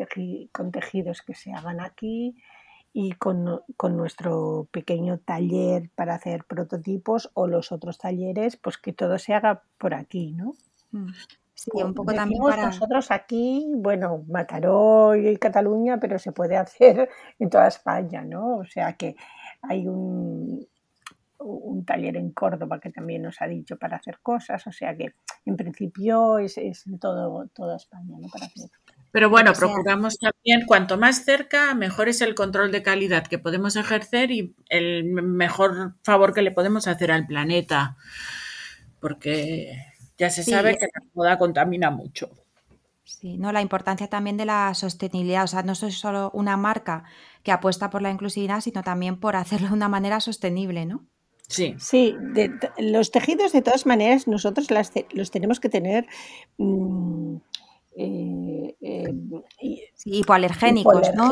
[0.52, 2.38] con tejidos que se hagan aquí
[2.94, 8.94] y con, con, nuestro pequeño taller para hacer prototipos o los otros talleres, pues que
[8.94, 10.54] todo se haga por aquí, ¿no?
[10.92, 11.10] Mm.
[11.56, 12.66] Sí, un poco también para...
[12.66, 18.58] nosotros aquí, bueno, Mataró y Cataluña, pero se puede hacer en toda España, ¿no?
[18.58, 19.16] O sea que
[19.62, 20.68] hay un,
[21.44, 25.16] un taller en Córdoba que también nos ha dicho para hacer cosas, o sea que
[25.46, 28.28] en principio es, en todo, toda España, ¿no?
[28.30, 28.70] Para hacer.
[29.12, 33.76] Pero bueno, procuramos también, cuanto más cerca, mejor es el control de calidad que podemos
[33.76, 37.96] ejercer y el mejor favor que le podemos hacer al planeta,
[39.00, 39.78] porque
[40.18, 42.32] ya se sabe que la moda contamina mucho.
[43.04, 47.04] Sí, no, la importancia también de la sostenibilidad, o sea, no soy solo una marca
[47.44, 51.06] que apuesta por la inclusividad, sino también por hacerlo de una manera sostenible, ¿no?
[51.48, 51.76] Sí.
[51.78, 52.16] Sí,
[52.78, 54.68] los tejidos de todas maneras nosotros
[55.12, 56.08] los tenemos que tener
[56.58, 57.36] mm,
[57.96, 59.14] eh, eh,
[60.06, 61.32] hipoalergénicos, ¿no?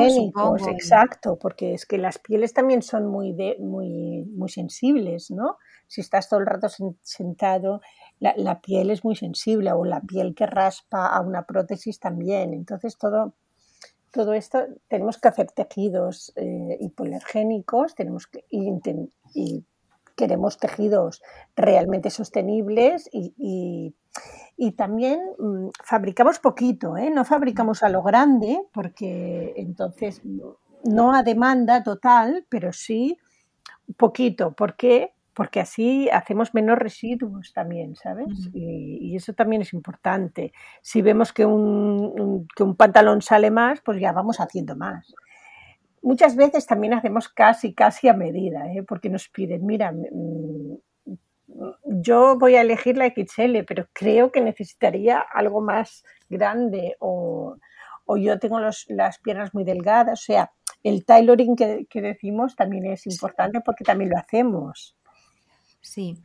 [0.70, 5.58] exacto, porque es que las pieles también son muy, muy, muy sensibles, ¿no?
[5.88, 6.68] Si estás todo el rato
[7.02, 7.82] sentado,
[8.20, 12.54] la, piel es muy sensible o la piel que raspa a una prótesis también.
[12.54, 13.34] Entonces todo,
[14.12, 18.46] todo esto tenemos que hacer tejidos eh, hipoalergénicos, tenemos que
[19.34, 19.66] y
[20.16, 21.22] queremos tejidos
[21.56, 23.96] realmente sostenibles y,
[24.78, 27.10] también mm, fabricamos poquito, ¿eh?
[27.10, 30.22] no fabricamos a lo grande porque entonces
[30.84, 33.18] no a demanda total, pero sí
[33.98, 34.52] poquito.
[34.54, 35.14] ¿Por qué?
[35.34, 38.28] Porque así hacemos menos residuos también, ¿sabes?
[38.54, 40.54] y, eso también es importante.
[40.82, 45.14] Si vemos que un, que un pantalón sale más, pues ya vamos haciendo más.
[46.02, 48.84] Muchas veces también hacemos casi, casi a medida, ¿eh?
[48.84, 50.78] porque nos piden, mira, mm,
[51.86, 57.58] yo voy a elegir la XL, pero creo que necesitaría algo más grande o,
[58.18, 60.20] yo tengo las piernas muy delgadas.
[60.20, 60.52] O sea,
[60.84, 64.98] el tailoring que, decimos también es importante porque también lo hacemos.
[65.82, 66.18] Sí.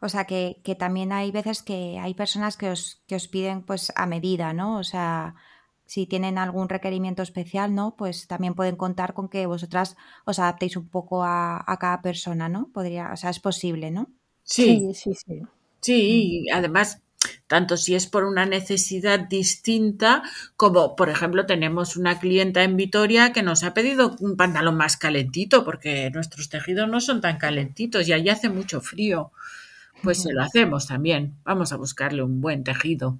[0.00, 3.92] O sea, que, también hay veces que hay personas que os, que os piden pues
[3.96, 4.78] a medida, ¿no?
[4.78, 5.34] O sea,
[5.88, 7.96] si tienen algún requerimiento especial, ¿no?
[7.96, 9.96] Pues también pueden contar con que vosotras
[10.26, 12.68] os adaptéis un poco a, a cada persona, ¿no?
[12.74, 14.10] Podría, o sea, es posible, ¿no?
[14.44, 15.42] Sí, sí, sí.
[15.80, 16.54] Sí, mm.
[16.54, 17.00] además,
[17.46, 20.22] tanto si es por una necesidad distinta,
[20.56, 24.98] como por ejemplo tenemos una clienta en Vitoria que nos ha pedido un pantalón más
[24.98, 29.32] calentito, porque nuestros tejidos no son tan calentitos y allí hace mucho frío.
[30.02, 31.34] Pues se lo hacemos también.
[31.44, 33.18] Vamos a buscarle un buen tejido.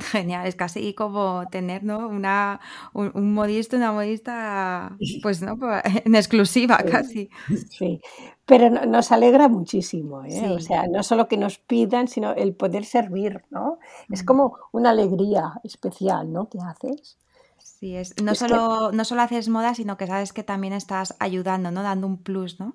[0.12, 2.08] Genial, es casi como tener ¿no?
[2.08, 2.60] una,
[2.92, 7.30] un, modista, una modista, pues no, pues, en exclusiva casi.
[7.68, 8.00] Sí,
[8.46, 10.50] pero nos alegra muchísimo, ¿eh?
[10.50, 13.78] o sea, no solo que nos pidan, sino el poder servir, ¿no?
[14.10, 14.26] Es mm.
[14.26, 16.48] como una alegría especial, ¿no?
[16.48, 17.18] Que haces.
[17.58, 21.70] Sí, es, no, solo, no solo haces moda, sino que sabes que también estás ayudando,
[21.70, 21.82] ¿no?
[21.82, 22.74] Dando un plus, ¿no?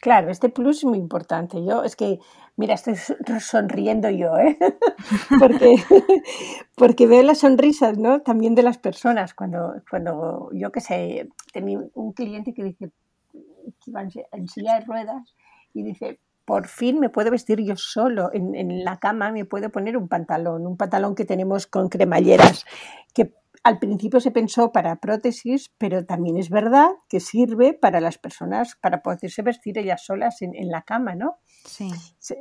[0.00, 1.64] Claro, este plus es muy importante.
[1.64, 2.20] Yo es que,
[2.56, 2.96] mira, estoy
[3.40, 4.58] sonriendo yo, ¿eh?
[5.38, 5.76] porque,
[6.74, 8.20] porque veo las sonrisas, ¿no?
[8.22, 9.34] También de las personas.
[9.34, 12.90] Cuando, cuando yo qué sé, tenía un cliente que dice
[13.32, 15.34] que iba en silla de ruedas
[15.74, 19.70] y dice, por fin me puedo vestir yo solo en, en la cama, me puedo
[19.70, 22.64] poner un pantalón, un pantalón que tenemos con cremalleras,
[23.12, 23.32] que
[23.66, 28.76] al principio se pensó para prótesis, pero también es verdad que sirve para las personas,
[28.80, 31.38] para poderse vestir ellas solas en, la cama, ¿no?
[31.64, 31.90] Sí.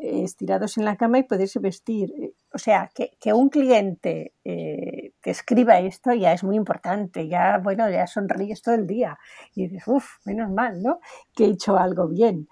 [0.03, 2.13] Estirados en la cama y poderse vestir.
[2.53, 7.89] O sea, que, un cliente eh, te escriba esto ya es muy importante, ya, bueno,
[7.89, 9.17] ya sonríes todo el día
[9.55, 10.99] y dices, uff, menos mal, ¿no?
[11.35, 12.47] Que he hecho algo bien.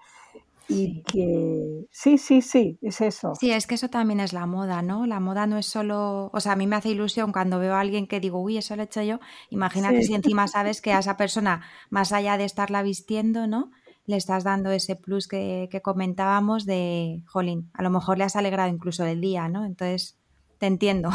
[0.68, 3.34] Y que sí, sí, sí, es eso.
[3.38, 5.06] Sí, es que eso también es la moda, ¿no?
[5.06, 7.80] La moda no es solo, o sea, a mí me hace ilusión cuando veo a
[7.80, 9.20] alguien que digo, uy, eso lo he hecho yo.
[9.50, 13.70] Imagínate si encima sabes que a esa persona, más allá de estarla vistiendo, ¿no?
[14.06, 18.70] Le estás dando ese plus que, comentábamos de, jolín, a lo mejor le has alegrado
[18.70, 19.64] incluso el día, ¿no?
[19.64, 20.18] Entonces,
[20.58, 21.10] te entiendo.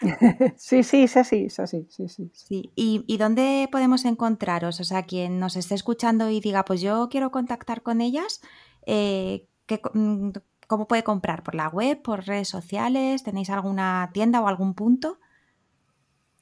[0.56, 2.30] Sí, sí, es así, es así, sí, sí.
[2.32, 2.72] sí.
[2.74, 4.80] ¿Y, ¿Y dónde podemos encontraros?
[4.80, 8.40] O sea, quien nos esté escuchando y diga, pues yo quiero contactar con ellas,
[8.86, 9.48] eh,
[9.92, 10.30] mm,
[10.66, 11.42] ¿cómo puede comprar?
[11.42, 12.00] ¿Por la web?
[12.00, 13.22] ¿Por redes sociales?
[13.22, 15.18] ¿Tenéis alguna tienda o algún punto?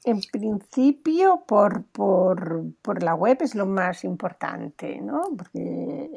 [0.03, 5.21] En principio, por, por, la web es lo más importante, ¿no?
[5.55, 6.11] Eh,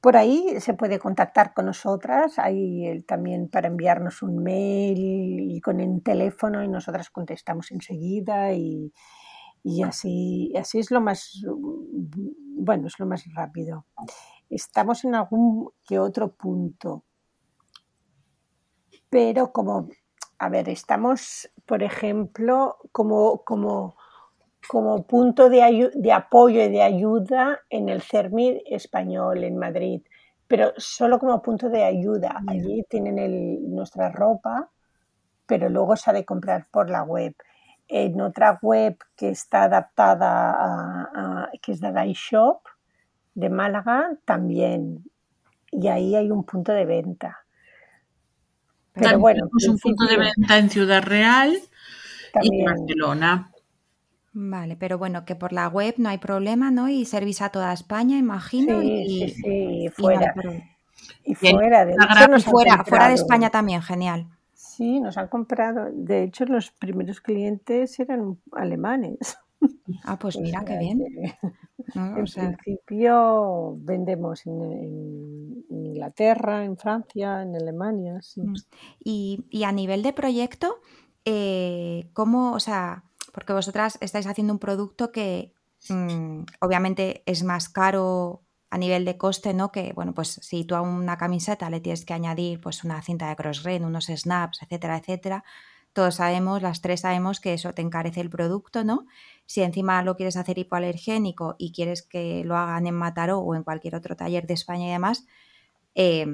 [0.00, 5.78] por ahí se puede contactar con nosotras, hay también para enviarnos un mail y con
[5.78, 8.94] el teléfono y nosotras contestamos enseguida y,
[9.62, 13.84] y así, así es lo más, bueno, es lo más rápido
[14.50, 17.04] estamos en algún que otro punto.
[19.08, 19.88] Pero como,
[20.38, 23.96] a ver, estamos, por ejemplo, como, como,
[24.68, 30.02] como punto de, de apoyo y de ayuda en el CERMI español en Madrid,
[30.46, 32.42] pero solo como punto de ayuda.
[32.46, 34.70] Allí tienen el, nuestra ropa,
[35.46, 37.34] pero luego se ha de comprar por la web.
[37.86, 42.62] En otra web que está adaptada a, que es de iShop,
[43.34, 45.04] de Málaga también.
[45.70, 47.44] Y ahí hay un punto de venta.
[48.92, 51.56] Pero bueno, tenemos un punto de venta en Ciudad Real
[52.42, 53.50] y en Barcelona.
[54.32, 56.88] Vale, pero bueno, que por la web no hay problema, ¿no?
[56.88, 58.80] Y servís a toda España, imagino.
[58.80, 60.34] Sí, y, sí, sí, fuera.
[61.24, 61.94] Y, fuera, de
[62.44, 64.26] fuera, fuera de España también, genial.
[64.54, 65.88] Sí, nos han comprado.
[65.92, 69.36] De hecho, los primeros clientes eran alemanes.
[70.04, 71.04] Ah, pues mira, qué bien.
[71.94, 78.42] En principio vendemos en, Inglaterra, en Francia, en Alemania, sí.
[78.42, 78.54] Mm.
[79.04, 80.80] Y, a nivel de proyecto,
[81.24, 85.52] eh, ¿cómo, o sea, porque vosotras estáis haciendo un producto que
[85.88, 89.72] mm, obviamente es más caro a nivel de coste, ¿no?
[89.72, 93.28] Que, bueno, pues si tú a una camiseta le tienes que añadir pues una cinta
[93.28, 95.44] de crossgrain, unos snaps, etcétera, etcétera,
[95.92, 99.06] todos sabemos, las tres sabemos que eso te encarece el producto, ¿no?
[99.46, 103.64] Si encima lo quieres hacer hipoalergénico y quieres que lo hagan en Mataró o en
[103.64, 105.26] cualquier otro taller de España y demás,
[105.94, 106.26] eh,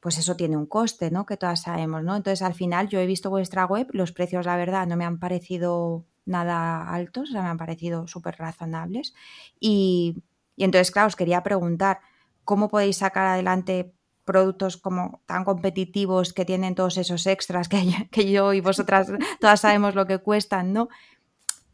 [0.00, 1.26] pues eso tiene un coste, ¿no?
[1.26, 2.16] Que todas sabemos, ¿no?
[2.16, 5.18] Entonces al final yo he visto vuestra web, los precios la verdad no me han
[5.18, 9.14] parecido nada altos, o sea, me han parecido súper razonables.
[9.60, 10.22] Y,
[10.56, 12.00] y entonces, claro, os quería preguntar,
[12.46, 13.92] cómo podéis sacar adelante
[14.26, 17.68] productos como tan competitivos que tienen todos esos extras
[18.10, 19.10] que, yo y vosotras
[19.40, 20.88] todas sabemos lo que cuestan, ¿no?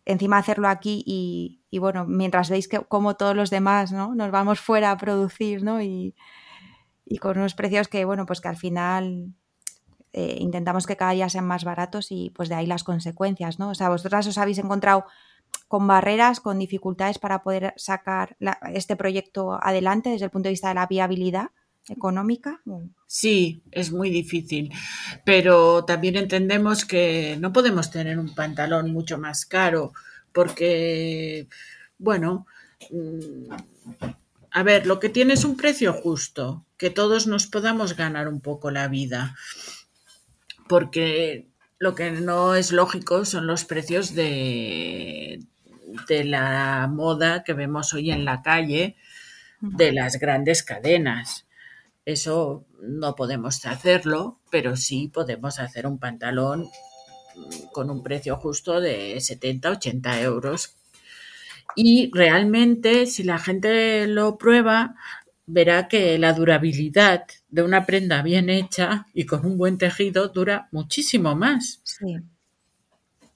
[0.04, 4.14] Encima hacerlo aquí y, bueno, mientras veis que como todos los demás, ¿no?
[4.14, 5.80] Nos vamos fuera a producir, ¿no?
[5.80, 6.14] Y,
[7.06, 9.32] y con unos precios que, bueno, pues que al final
[10.12, 13.70] eh, intentamos que cada día sean más baratos y pues de ahí las consecuencias, ¿no?
[13.70, 15.06] O sea, vosotras os habéis encontrado
[15.68, 18.36] con barreras, con dificultades para poder sacar
[18.74, 21.50] este proyecto adelante desde el punto de vista de la viabilidad
[21.88, 22.60] económica.
[23.06, 24.70] Sí, es muy difícil,
[25.24, 29.92] pero también entendemos que no podemos tener un pantalón mucho más caro
[30.32, 31.48] porque,
[31.98, 32.46] bueno,
[32.90, 33.52] mm,
[34.50, 38.40] a ver, lo que tiene es un precio justo, que todos nos podamos ganar un
[38.40, 39.34] poco la vida,
[40.68, 45.40] porque lo que no es lógico son los precios de,
[46.08, 48.96] de la moda que vemos hoy en la calle
[49.60, 51.46] de las grandes cadenas.
[52.04, 56.68] Eso no podemos hacerlo, pero sí podemos hacer un pantalón
[57.72, 60.76] con un precio justo de 70, 80 euros.
[61.76, 64.96] Y realmente, si la gente lo prueba,
[65.46, 70.68] verá que la durabilidad de una prenda bien hecha y con un buen tejido dura
[70.72, 71.80] muchísimo más.
[71.84, 72.16] Sí.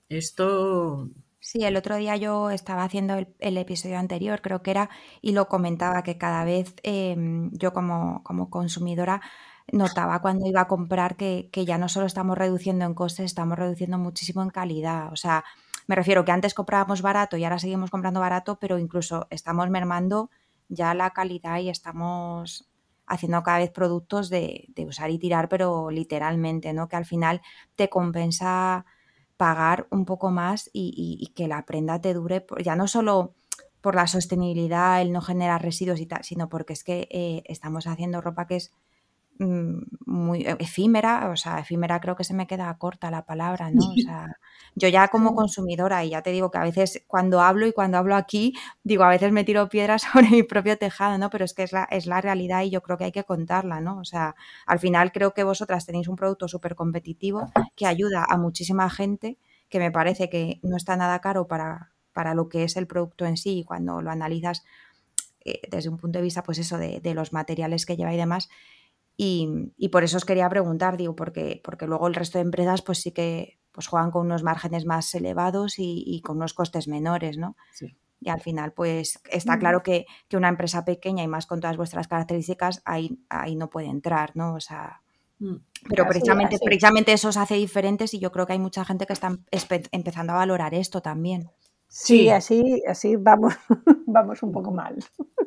[0.09, 1.11] Esto
[1.46, 4.90] Sí, el otro día yo estaba haciendo el, episodio anterior, creo que era,
[5.22, 9.20] y lo comentaba que cada vez em, yo como, como, consumidora
[9.70, 13.56] notaba cuando iba a comprar que, que, ya no solo estamos reduciendo en costes, estamos
[13.56, 15.12] reduciendo muchísimo en calidad.
[15.12, 15.44] O sea,
[15.87, 20.30] me refiero que antes comprábamos barato y ahora seguimos comprando barato, pero incluso estamos mermando
[20.68, 22.68] ya la calidad y estamos
[23.06, 26.88] haciendo cada vez productos de, de usar y tirar, pero literalmente, ¿no?
[26.88, 27.40] Que al final
[27.76, 28.85] te compensa
[29.37, 33.35] pagar un poco más y, que la prenda te dure, ya no solo
[33.81, 37.87] por la sostenibilidad, el no generar residuos y tal, sino porque es que eh, estamos
[37.87, 38.72] haciendo ropa que es
[39.38, 43.90] muy efímera, o sea, efímera creo que se me queda corta la palabra, ¿no?
[43.90, 44.38] O sea,
[44.75, 47.99] yo ya como consumidora, y ya te digo que a veces cuando hablo y cuando
[47.99, 51.31] hablo aquí, digo, a veces me tiro piedras sobre mi propio tejado, ¿no?
[51.31, 53.81] Pero es que es la, es la realidad y yo creo que hay que contarla,
[53.81, 53.99] ¿no?
[53.99, 54.35] O sea,
[54.66, 59.38] al final creo que vosotras tenéis un producto súper competitivo que ayuda a muchísima gente,
[59.68, 63.27] que me parece que no está nada caro para, para lo que es el producto
[63.27, 64.64] en sí, y cuando lo analizas
[65.44, 68.16] eh, desde un punto de vista, pues eso, de, de los materiales que lleva y
[68.16, 68.49] demás,
[69.16, 73.00] y, por eso os quería preguntar, digo, porque, porque luego el resto de empresas pues
[73.00, 77.57] sí que pues juegan con unos márgenes más elevados y, con unos costes menores, ¿no?
[78.20, 82.09] Y al final, pues está claro que, una empresa pequeña y más con todas vuestras
[82.09, 84.55] características, ahí, ahí no puede entrar, ¿no?
[84.55, 85.02] O sea,
[85.38, 85.57] mm.
[85.88, 89.12] pero precisamente, precisamente eso os hace diferentes y yo creo que hay mucha gente que
[89.12, 89.38] está
[89.92, 91.50] empezando a valorar esto también.
[91.88, 93.55] Sí, así, así vamos,
[94.07, 94.96] vamos un poco mal.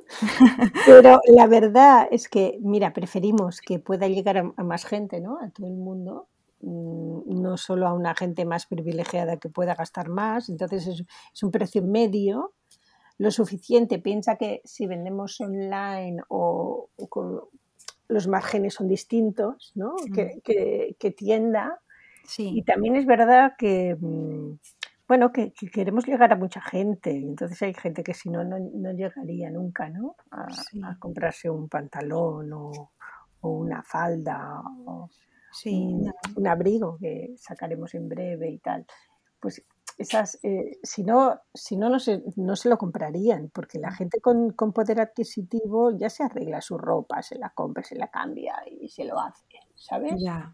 [0.86, 5.40] Pero la verdad es que, mira, preferimos que pueda llegar a, más gente, ¿no?
[5.40, 6.28] A todo el mundo,
[6.62, 10.50] mm, no solo a una gente más privilegiada que pueda gastar más.
[10.50, 12.54] Entonces es, un precio medio,
[13.18, 14.00] lo suficiente.
[14.00, 17.42] Piensa que si vendemos online o, con,
[18.08, 19.96] los márgenes son distintos, ¿no?
[20.16, 20.96] Que, mm.
[20.98, 21.80] que, tienda.
[22.26, 22.52] Sí.
[22.56, 24.54] Y también es verdad que mm,
[25.10, 27.10] bueno, que, queremos llegar a mucha gente.
[27.10, 30.16] Entonces hay gente que si no, no, llegaría nunca, ¿no?
[30.30, 32.92] A, comprarse un pantalón o,
[33.42, 35.10] una falda o
[35.66, 38.86] un, abrigo que sacaremos en breve y tal.
[39.40, 39.66] Pues
[39.98, 44.22] esas, eh, si no, si no, no se, no se lo comprarían, porque la gente
[44.22, 48.58] con, con, poder adquisitivo ya se arregla su ropa, se la compra, se la cambia
[48.80, 50.14] y se lo hace, ¿sabes?
[50.20, 50.54] Ya.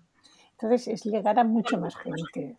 [0.52, 2.58] Entonces es llegar a mucha más gente.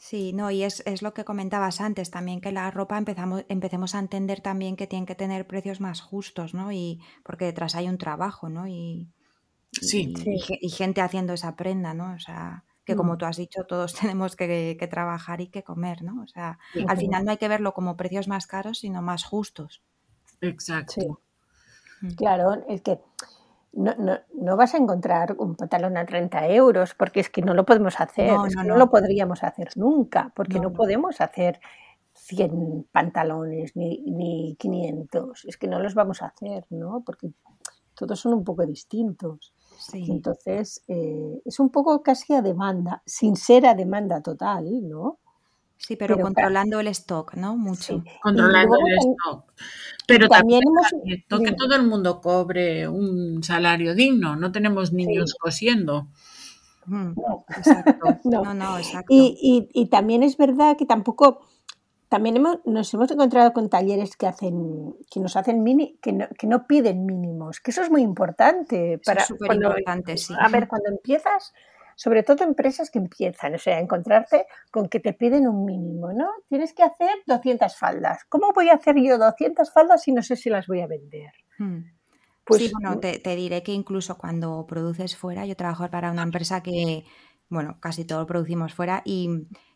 [0.00, 3.94] Sí, no, y es, es, lo que comentabas antes también, que la ropa empezamos, empecemos
[3.94, 6.72] a entender también que tienen que tener precios más justos, ¿no?
[6.72, 8.66] Y porque detrás hay un trabajo, ¿no?
[8.66, 9.12] Y,
[9.72, 10.14] sí.
[10.24, 12.14] y, gente haciendo esa prenda, ¿no?
[12.14, 13.18] O sea, que como mm.
[13.18, 16.22] tú has dicho, todos tenemos que, que trabajar y que comer, ¿no?
[16.22, 16.58] O sea,
[16.88, 19.82] al final no hay que verlo como precios más caros, sino más justos.
[20.40, 21.20] Exacto.
[22.00, 22.14] Mm.
[22.14, 23.00] Claro, es que
[23.72, 27.54] no, no, no, vas a encontrar un pantalón a 30 euros porque es que no
[27.54, 31.60] lo podemos hacer, no, no, lo podríamos hacer nunca, porque no, podemos hacer
[32.14, 37.02] 100 pantalones ni, ni 500, es que no los vamos a hacer, ¿no?
[37.04, 37.30] Porque
[37.94, 39.52] todos son un poco distintos.
[39.92, 45.18] Entonces, eh, es un poco casi a demanda, sin ser a demanda total, ¿no?
[45.76, 47.56] Sí, pero, controlando el stock, ¿no?
[47.56, 48.02] Mucho.
[48.22, 49.44] Controlando el stock.
[50.10, 50.62] Pero también,
[51.04, 54.36] que todo el mundo cobre un salario digno.
[54.36, 56.08] No tenemos niños cosiendo.
[56.86, 58.18] No, exacto.
[58.24, 58.54] no.
[58.54, 59.06] no, exacto.
[59.08, 61.46] Y, y, y, también es verdad que tampoco
[62.10, 66.26] también hemos, nos hemos encontrado con talleres que hacen, que nos hacen mini, que no,
[66.36, 69.00] que no piden mínimos, que eso es muy importante.
[69.06, 70.34] Para, es cuando, importante, sí.
[70.38, 71.52] A ver, cuando empiezas,
[72.00, 76.30] sobre todo empresas que empiezan, o sea, encontrarte con que te piden un mínimo, ¿no?
[76.48, 78.24] Tienes que hacer 200 faldas.
[78.30, 81.30] ¿Cómo voy a hacer yo 200 faldas si no sé si las voy a vender?
[81.58, 81.80] Hmm.
[82.42, 86.22] Pues, sí, bueno, te, te, diré que incluso cuando produces fuera, yo trabajo para una
[86.22, 87.04] empresa que,
[87.50, 89.28] bueno, casi todo lo producimos fuera y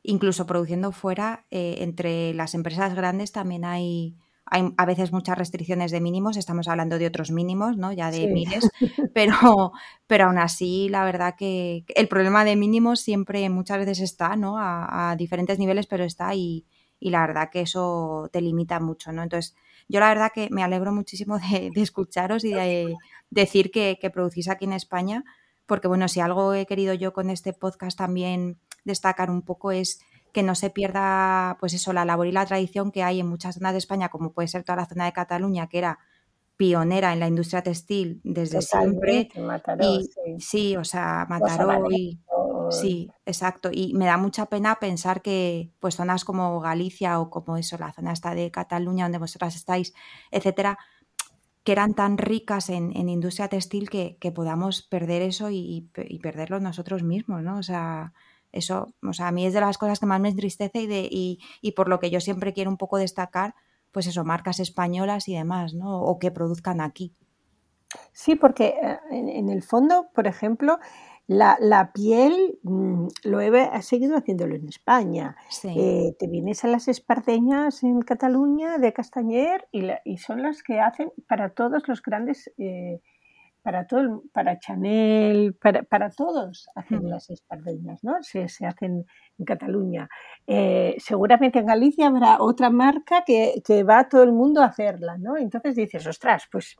[0.03, 4.17] incluso produciendo fuera, eh, entre las empresas grandes también hay,
[4.47, 7.93] hay a veces muchas restricciones de mínimos, estamos hablando de otros mínimos, ¿no?
[7.93, 8.27] Ya de Sí.
[8.29, 8.71] miles,
[9.13, 9.33] pero,
[10.07, 14.59] pero aún así, la verdad que el problema de mínimos siempre muchas veces está, ¿no?
[14.59, 16.67] A, a diferentes niveles, pero está y,
[17.01, 19.23] y la verdad que eso te limita mucho, ¿no?
[19.23, 19.55] Entonces,
[19.89, 22.95] yo la verdad que me alegro muchísimo de, de escucharos y de
[23.31, 25.25] decir que, que producís aquí en España,
[25.67, 30.01] porque bueno, si algo he querido yo con este podcast también destacar un poco es
[30.35, 33.55] que no se pierda, pues eso, la labor y la tradición que hay en muchas
[33.55, 36.01] zonas de España, como puede ser toda la zona de Cataluña, que era
[36.57, 39.29] pionera en la industria textil desde siempre.
[39.37, 40.37] Mataró, Y sí.
[40.41, 42.19] sí, o sea, Mataró y
[42.71, 43.71] sí, exacto.
[43.73, 47.93] Y me da mucha pena pensar que pues zonas como Galicia o como eso, la
[47.93, 49.95] zona esta de Cataluña donde vosotras estáis,
[50.33, 50.79] etcétera,
[51.63, 56.19] que eran tan ricas en, en industria textil que, que podamos perder eso y, y
[56.19, 57.57] perderlo nosotros mismos, ¿no?
[57.59, 58.13] O sea,
[58.55, 61.09] eso, o sea, a mí es de las cosas que más me entristece y, de,
[61.11, 63.55] y, y por lo que yo siempre quiero un poco destacar,
[63.93, 66.01] pues eso, marcas españolas y demás, ¿no?
[66.01, 67.15] O que produzcan aquí.
[68.13, 70.79] Sí, porque eh, en, en el fondo, por ejemplo,
[71.27, 75.37] la, la piel, mm, lo he, he seguido haciéndolo en España.
[75.49, 75.69] Sí.
[75.77, 80.63] Eh, te vienes a las espardeñas en Cataluña de Castañer y, la- y son las
[80.63, 83.01] que hacen para todos los grandes, eh,
[83.65, 88.13] para todo, el- para Chanel, para, para todos hacen las espardeñas, ¿no?
[88.23, 89.07] Se, se hacen
[89.39, 90.09] en Cataluña.
[90.47, 95.17] Eh, seguramente en Galicia habrá otra marca que, que va todo el mundo a hacerla,
[95.19, 95.37] ¿no?
[95.39, 96.77] Entonces dices, ostras, pues,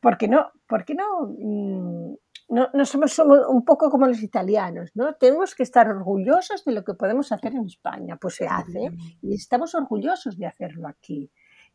[0.00, 0.52] ¿por qué no?
[0.68, 1.26] ¿Por qué no?
[1.38, 2.14] mm,
[2.48, 5.14] no, no somos, somos un poco como los italianos, ¿no?
[5.16, 8.16] Tenemos que estar orgullosos de lo que podemos hacer en España.
[8.20, 11.28] Pues se hace y estamos orgullosos de hacerlo aquí.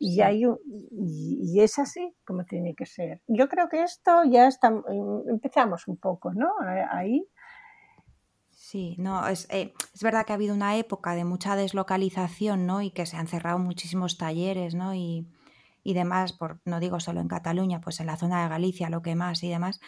[0.04, 3.22] Y, hay un- y, y es así como tiene que ser.
[3.28, 6.48] Yo creo que esto ya está, em, empezamos un poco, ¿no?
[6.60, 7.24] A- Ahí.
[8.50, 12.82] Sí, no, es, eh, es verdad que ha habido una época de mucha deslocalización, ¿no?
[12.82, 14.94] Y que se han cerrado muchísimos talleres, ¿no?
[14.94, 15.28] Y,
[15.84, 19.02] y demás, por, no digo solo en Cataluña, pues en la zona de Galicia, lo
[19.02, 19.80] que más y demás.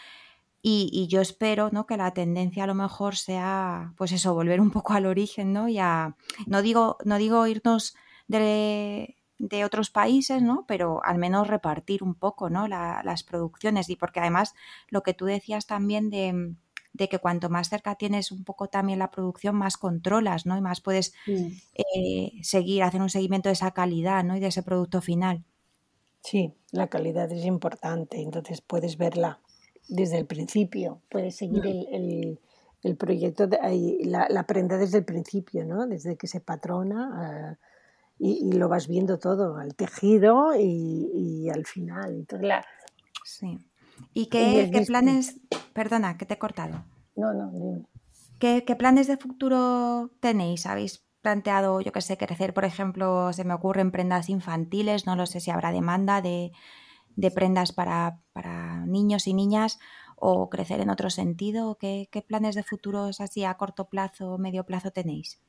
[0.61, 1.85] Y, y yo espero, ¿no?
[1.85, 5.67] Que la tendencia a lo mejor sea, pues eso, volver un poco al origen, ¿no?
[5.69, 6.15] Y a,
[6.47, 7.95] no digo, no digo irnos
[8.27, 9.17] de,
[9.49, 10.65] de otros países, ¿no?
[10.67, 12.67] Pero al menos repartir un poco, ¿no?
[12.67, 13.89] La- las producciones.
[13.89, 14.53] Y porque además
[14.89, 16.55] lo que tú decías también de,
[16.93, 20.57] de que cuanto más cerca tienes un poco también la producción, más controlas, ¿no?
[20.57, 21.13] Y más puedes
[21.73, 24.35] eh, seguir, hacer un seguimiento de esa calidad, ¿no?
[24.35, 25.43] Y de ese producto final.
[26.21, 29.39] Sí, la calidad es importante, entonces puedes verla
[29.89, 32.39] desde el principio, puedes seguir el, el-
[32.83, 35.87] el proyecto, de- la, la prenda desde el principio, ¿no?
[35.87, 37.57] Desde que se patrona eh,
[38.23, 42.11] y, y lo vas viendo todo, al tejido y, y al final.
[42.11, 42.65] Entonces, la,
[43.23, 43.57] Sí.
[44.13, 45.39] ¿Y qué, qué planes,
[45.73, 46.83] perdona, que te he cortado?
[47.15, 47.85] no, no, dime.
[48.39, 50.65] ¿Qué, qué planes de futuro tenéis?
[50.65, 55.25] ¿Habéis planteado, yo qué sé, crecer, por ejemplo, se me ocurren prendas infantiles, no lo
[55.25, 56.51] sé si habrá demanda de,
[57.15, 59.79] de prendas para, para niños y niñas
[60.17, 61.77] o crecer en otro sentido?
[61.77, 65.39] ¿Qué, qué planes de futuros así a corto plazo o medio plazo tenéis?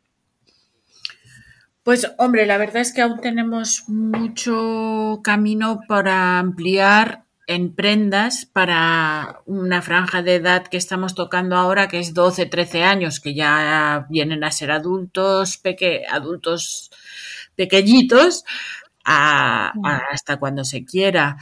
[1.85, 9.41] Pues hombre, la verdad es que aún tenemos mucho camino para ampliar en prendas para
[9.45, 14.07] una franja de edad que estamos tocando ahora, que es 12, 13 años, que ya
[14.09, 16.91] vienen a ser adultos, peque adultos
[17.55, 18.45] pequeñitos,
[19.05, 21.37] a- a- hasta cuando se quiera.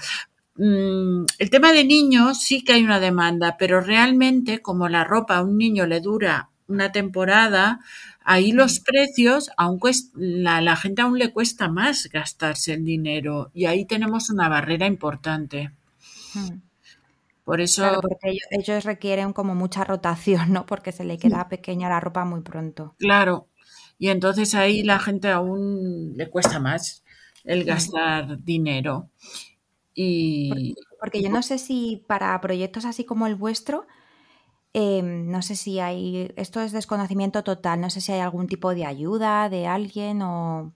[0.56, 5.36] Mm, El tema de niños sí que hay una demanda, pero realmente como la ropa
[5.38, 7.80] a un niño le dura una temporada,
[8.24, 13.66] ahí los precios, aunque la, la gente aún le cuesta más gastarse el dinero y
[13.66, 15.72] ahí tenemos una barrera importante.
[16.34, 16.62] Hmm.
[17.44, 20.64] Por eso, Claro, porque ellos, ellos requieren como mucha rotación, ¿no?
[20.66, 22.96] Porque se le queda pequeña la ropa muy pronto.
[22.98, 23.48] claro,
[23.98, 27.04] y entonces ahí la gente aún le cuesta más
[27.44, 27.64] el Mm.
[27.64, 29.10] gastar dinero.
[29.94, 33.86] Y Porque yo no sé si para proyectos así como el vuestro,
[34.74, 38.74] eh, no sé si hay, esto es desconocimiento total, no sé si hay algún tipo
[38.74, 40.72] de ayuda de alguien o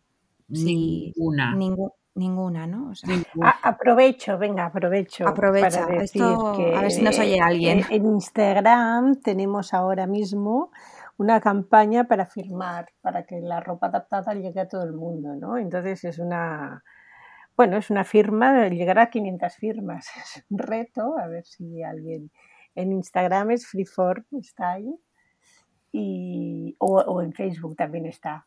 [0.53, 1.53] si ninguna.
[1.55, 2.91] ningú- ninguna, ¿no?
[2.91, 3.51] O sea, ninguna.
[3.63, 7.81] A- aprovecho, venga, aprovecho Aprovecha, para decir esto, que a ver si nos oye alguien.
[7.81, 10.71] eh, en Instagram tenemos ahora mismo
[11.19, 15.57] una campaña para firmar, para que la ropa adaptada llegue a todo el mundo, ¿no?
[15.59, 16.83] Entonces es una,
[17.57, 22.31] bueno, es una firma, llegar a 500 firmas, es un reto, a ver si alguien
[22.77, 24.95] en Instagram es Freeform, está ahí,
[25.93, 28.47] y, o, en Facebook también está.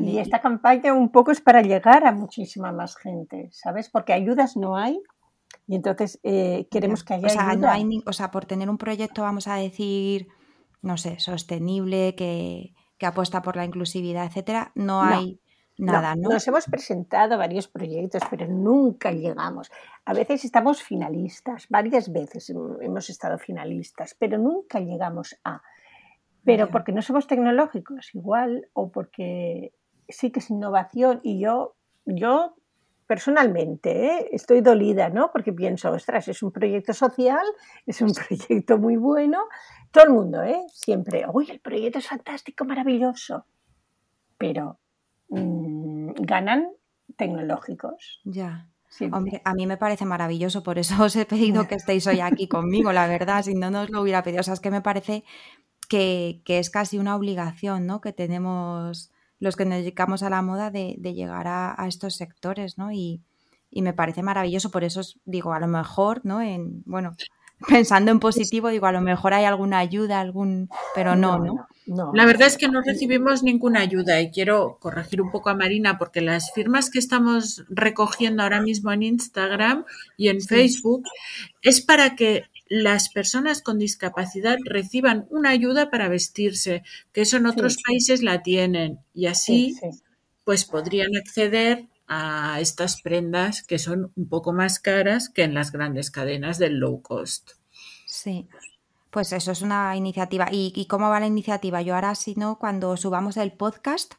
[0.00, 3.90] Y esta campaña un poco es para llegar a muchísima más gente, ¿sabes?
[3.90, 5.00] Porque ayudas no hay,
[5.66, 7.76] y entonces eh, queremos que haya o sea, ayuda.
[8.06, 10.28] o sea, por tener un proyecto, vamos a decir,
[10.82, 15.40] no sé, sostenible, que, que apuesta por la inclusividad, etcétera, no, hay
[15.78, 19.70] nada, no, Nos hemos presentado varios proyectos, pero nunca llegamos.
[20.04, 25.62] A veces estamos finalistas, varias veces hemos estado finalistas, pero nunca llegamos a.
[26.44, 29.72] Pero porque no somos tecnológicos igual o porque
[30.08, 31.76] sí que es innovación y yo,
[32.06, 32.54] yo
[33.06, 34.28] personalmente ¿eh?
[34.32, 35.30] estoy dolida, ¿no?
[35.32, 37.44] Porque pienso, ostras, es un proyecto social,
[37.86, 39.44] es un proyecto muy bueno.
[39.90, 40.64] Todo el mundo, ¿eh?
[40.72, 43.46] Siempre, uy, el proyecto es fantástico, maravilloso.
[44.36, 44.78] Pero
[45.28, 46.68] mm, ganan
[47.16, 48.20] tecnológicos.
[48.24, 48.68] Ya.
[49.12, 52.48] Hombre, a mí me parece maravilloso, por eso os he pedido que estéis hoy aquí
[52.48, 54.40] conmigo, la verdad, si no, nos lo hubiera pedido.
[54.40, 55.24] O sea, es que me parece
[55.88, 58.00] que, que es casi una obligación, ¿no?
[58.00, 59.10] Que tenemos
[59.40, 62.92] los que nos dedicamos a la moda de, llegar a, estos sectores, ¿no?
[62.92, 63.22] Y,
[63.70, 66.40] me parece maravilloso, por eso os digo, a lo mejor, ¿no?
[66.40, 67.14] En, bueno,
[67.66, 71.68] pensando en positivo, digo, a lo mejor hay alguna ayuda, algún, pero no, ¿no?
[72.12, 75.96] La verdad es que no recibimos ninguna ayuda y quiero corregir un poco a Marina
[75.96, 79.86] porque las firmas que estamos recogiendo ahora mismo en Instagram
[80.18, 81.04] y en Facebook
[81.62, 86.82] es para que las personas con discapacidad reciban una ayuda para vestirse,
[87.12, 88.98] que eso en otros países la tienen.
[89.14, 89.74] Y así
[90.44, 95.72] pues podrían acceder a estas prendas que son un poco más caras que en las
[95.72, 97.52] grandes cadenas del low cost.
[98.06, 98.48] Sí,
[99.10, 100.48] pues eso es una iniciativa.
[100.50, 101.82] ¿Y, y cómo va la iniciativa?
[101.82, 104.14] Yo ahora, si no, cuando subamos el podcast,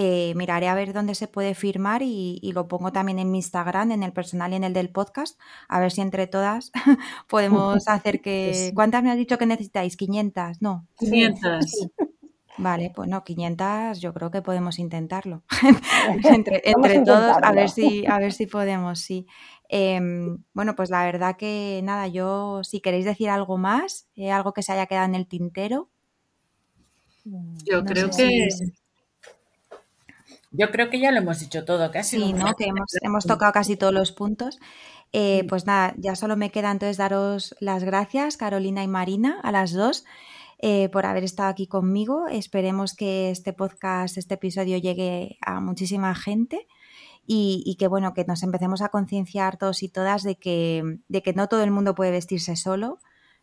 [0.00, 3.90] eh, miraré a ver dónde se puede firmar y, lo pongo también en mi Instagram,
[3.90, 6.70] en el personal y en el del podcast, a ver si entre todas
[7.28, 8.70] podemos hacer que...
[8.74, 9.98] ¿Cuántas me has dicho que necesitáis?
[9.98, 10.58] ¿500?
[10.60, 10.86] No.
[10.98, 11.88] 500.
[12.58, 15.42] Vale, pues no, 500 yo creo que podemos intentarlo.
[16.24, 16.60] entre,
[17.04, 19.26] todos, a ver si, a ver si podemos, sí.
[19.68, 24.52] Em, bueno, pues la verdad que nada, yo si queréis decir algo más, eh, algo
[24.52, 25.88] que se haya quedado en el tintero.
[27.64, 28.48] Yo creo que...
[30.50, 32.16] Yo creo que ya lo hemos dicho todo, casi.
[32.16, 32.54] Sí, ¿no?
[32.54, 32.70] Que
[33.02, 34.58] hemos, tocado casi todos los puntos.
[35.12, 39.52] Eh, pues nada, ya solo me queda entonces daros las gracias, Carolina y Marina, a
[39.52, 40.04] las dos,
[40.58, 42.26] eh, por haber estado aquí conmigo.
[42.28, 46.66] Esperemos que este podcast, este episodio llegue a muchísima gente
[47.26, 51.34] y, que bueno, que nos empecemos a concienciar todos y todas de que, de que
[51.34, 52.98] no todo el mundo puede vestirse solo,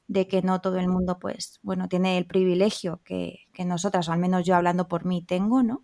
[0.08, 4.12] de que no todo el mundo, pues, bueno, tiene el privilegio que, que nosotras, o
[4.12, 5.84] al menos yo hablando por mí, tengo, ¿no?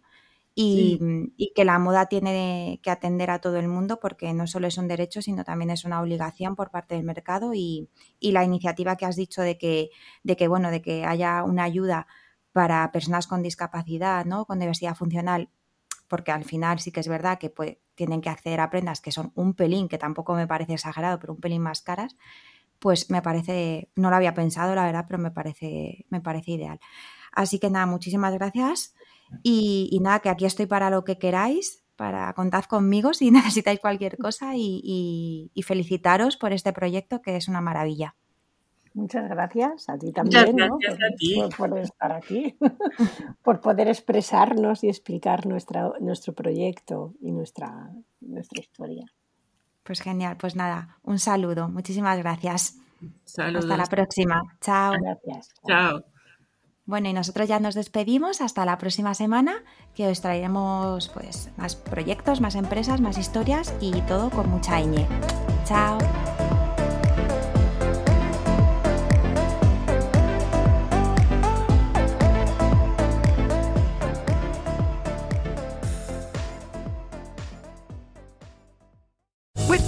[0.56, 4.68] Mm, y, que la moda tiene que atender a todo el mundo porque no solo
[4.68, 7.90] es un derecho, sino también es una obligación por parte del mercado y,
[8.20, 9.92] la iniciativa que has dicho de que,
[10.24, 12.08] de que, bueno, de que haya una ayuda
[12.52, 14.46] para personas con discapacidad, ¿no?
[14.46, 15.50] con diversidad funcional,
[16.10, 19.12] porque al final sí que es verdad que pues, tienen que acceder a prendas que
[19.12, 22.18] son un pelín, que tampoco me parece exagerado, pero un pelín más caras,
[22.80, 26.80] pues me parece, no lo había pensado la verdad, pero me parece, me parece ideal.
[27.32, 28.96] Así que nada, muchísimas gracias.
[29.44, 34.18] Y, nada, que aquí estoy para lo que queráis, para contad conmigo si necesitáis cualquier
[34.18, 38.16] cosa y, felicitaros por este proyecto que es una maravilla.
[38.94, 40.58] Muchas gracias a ti también
[41.58, 42.58] por, estar aquí,
[43.42, 49.06] por poder expresarnos y explicar nuestra, nuestro proyecto y nuestra, nuestra historia.
[49.84, 52.82] Pues genial, pues nada, un saludo, muchísimas gracias.
[53.26, 54.42] Hasta la próxima.
[54.60, 54.94] Chao.
[55.00, 55.54] Gracias.
[55.66, 56.04] Chao.
[56.86, 59.64] Bueno, y nosotros ya nos despedimos hasta la próxima semana,
[59.96, 65.08] que os traeremos pues más proyectos, más empresas, más historias y todo con mucha ñ.
[65.66, 66.00] Chao.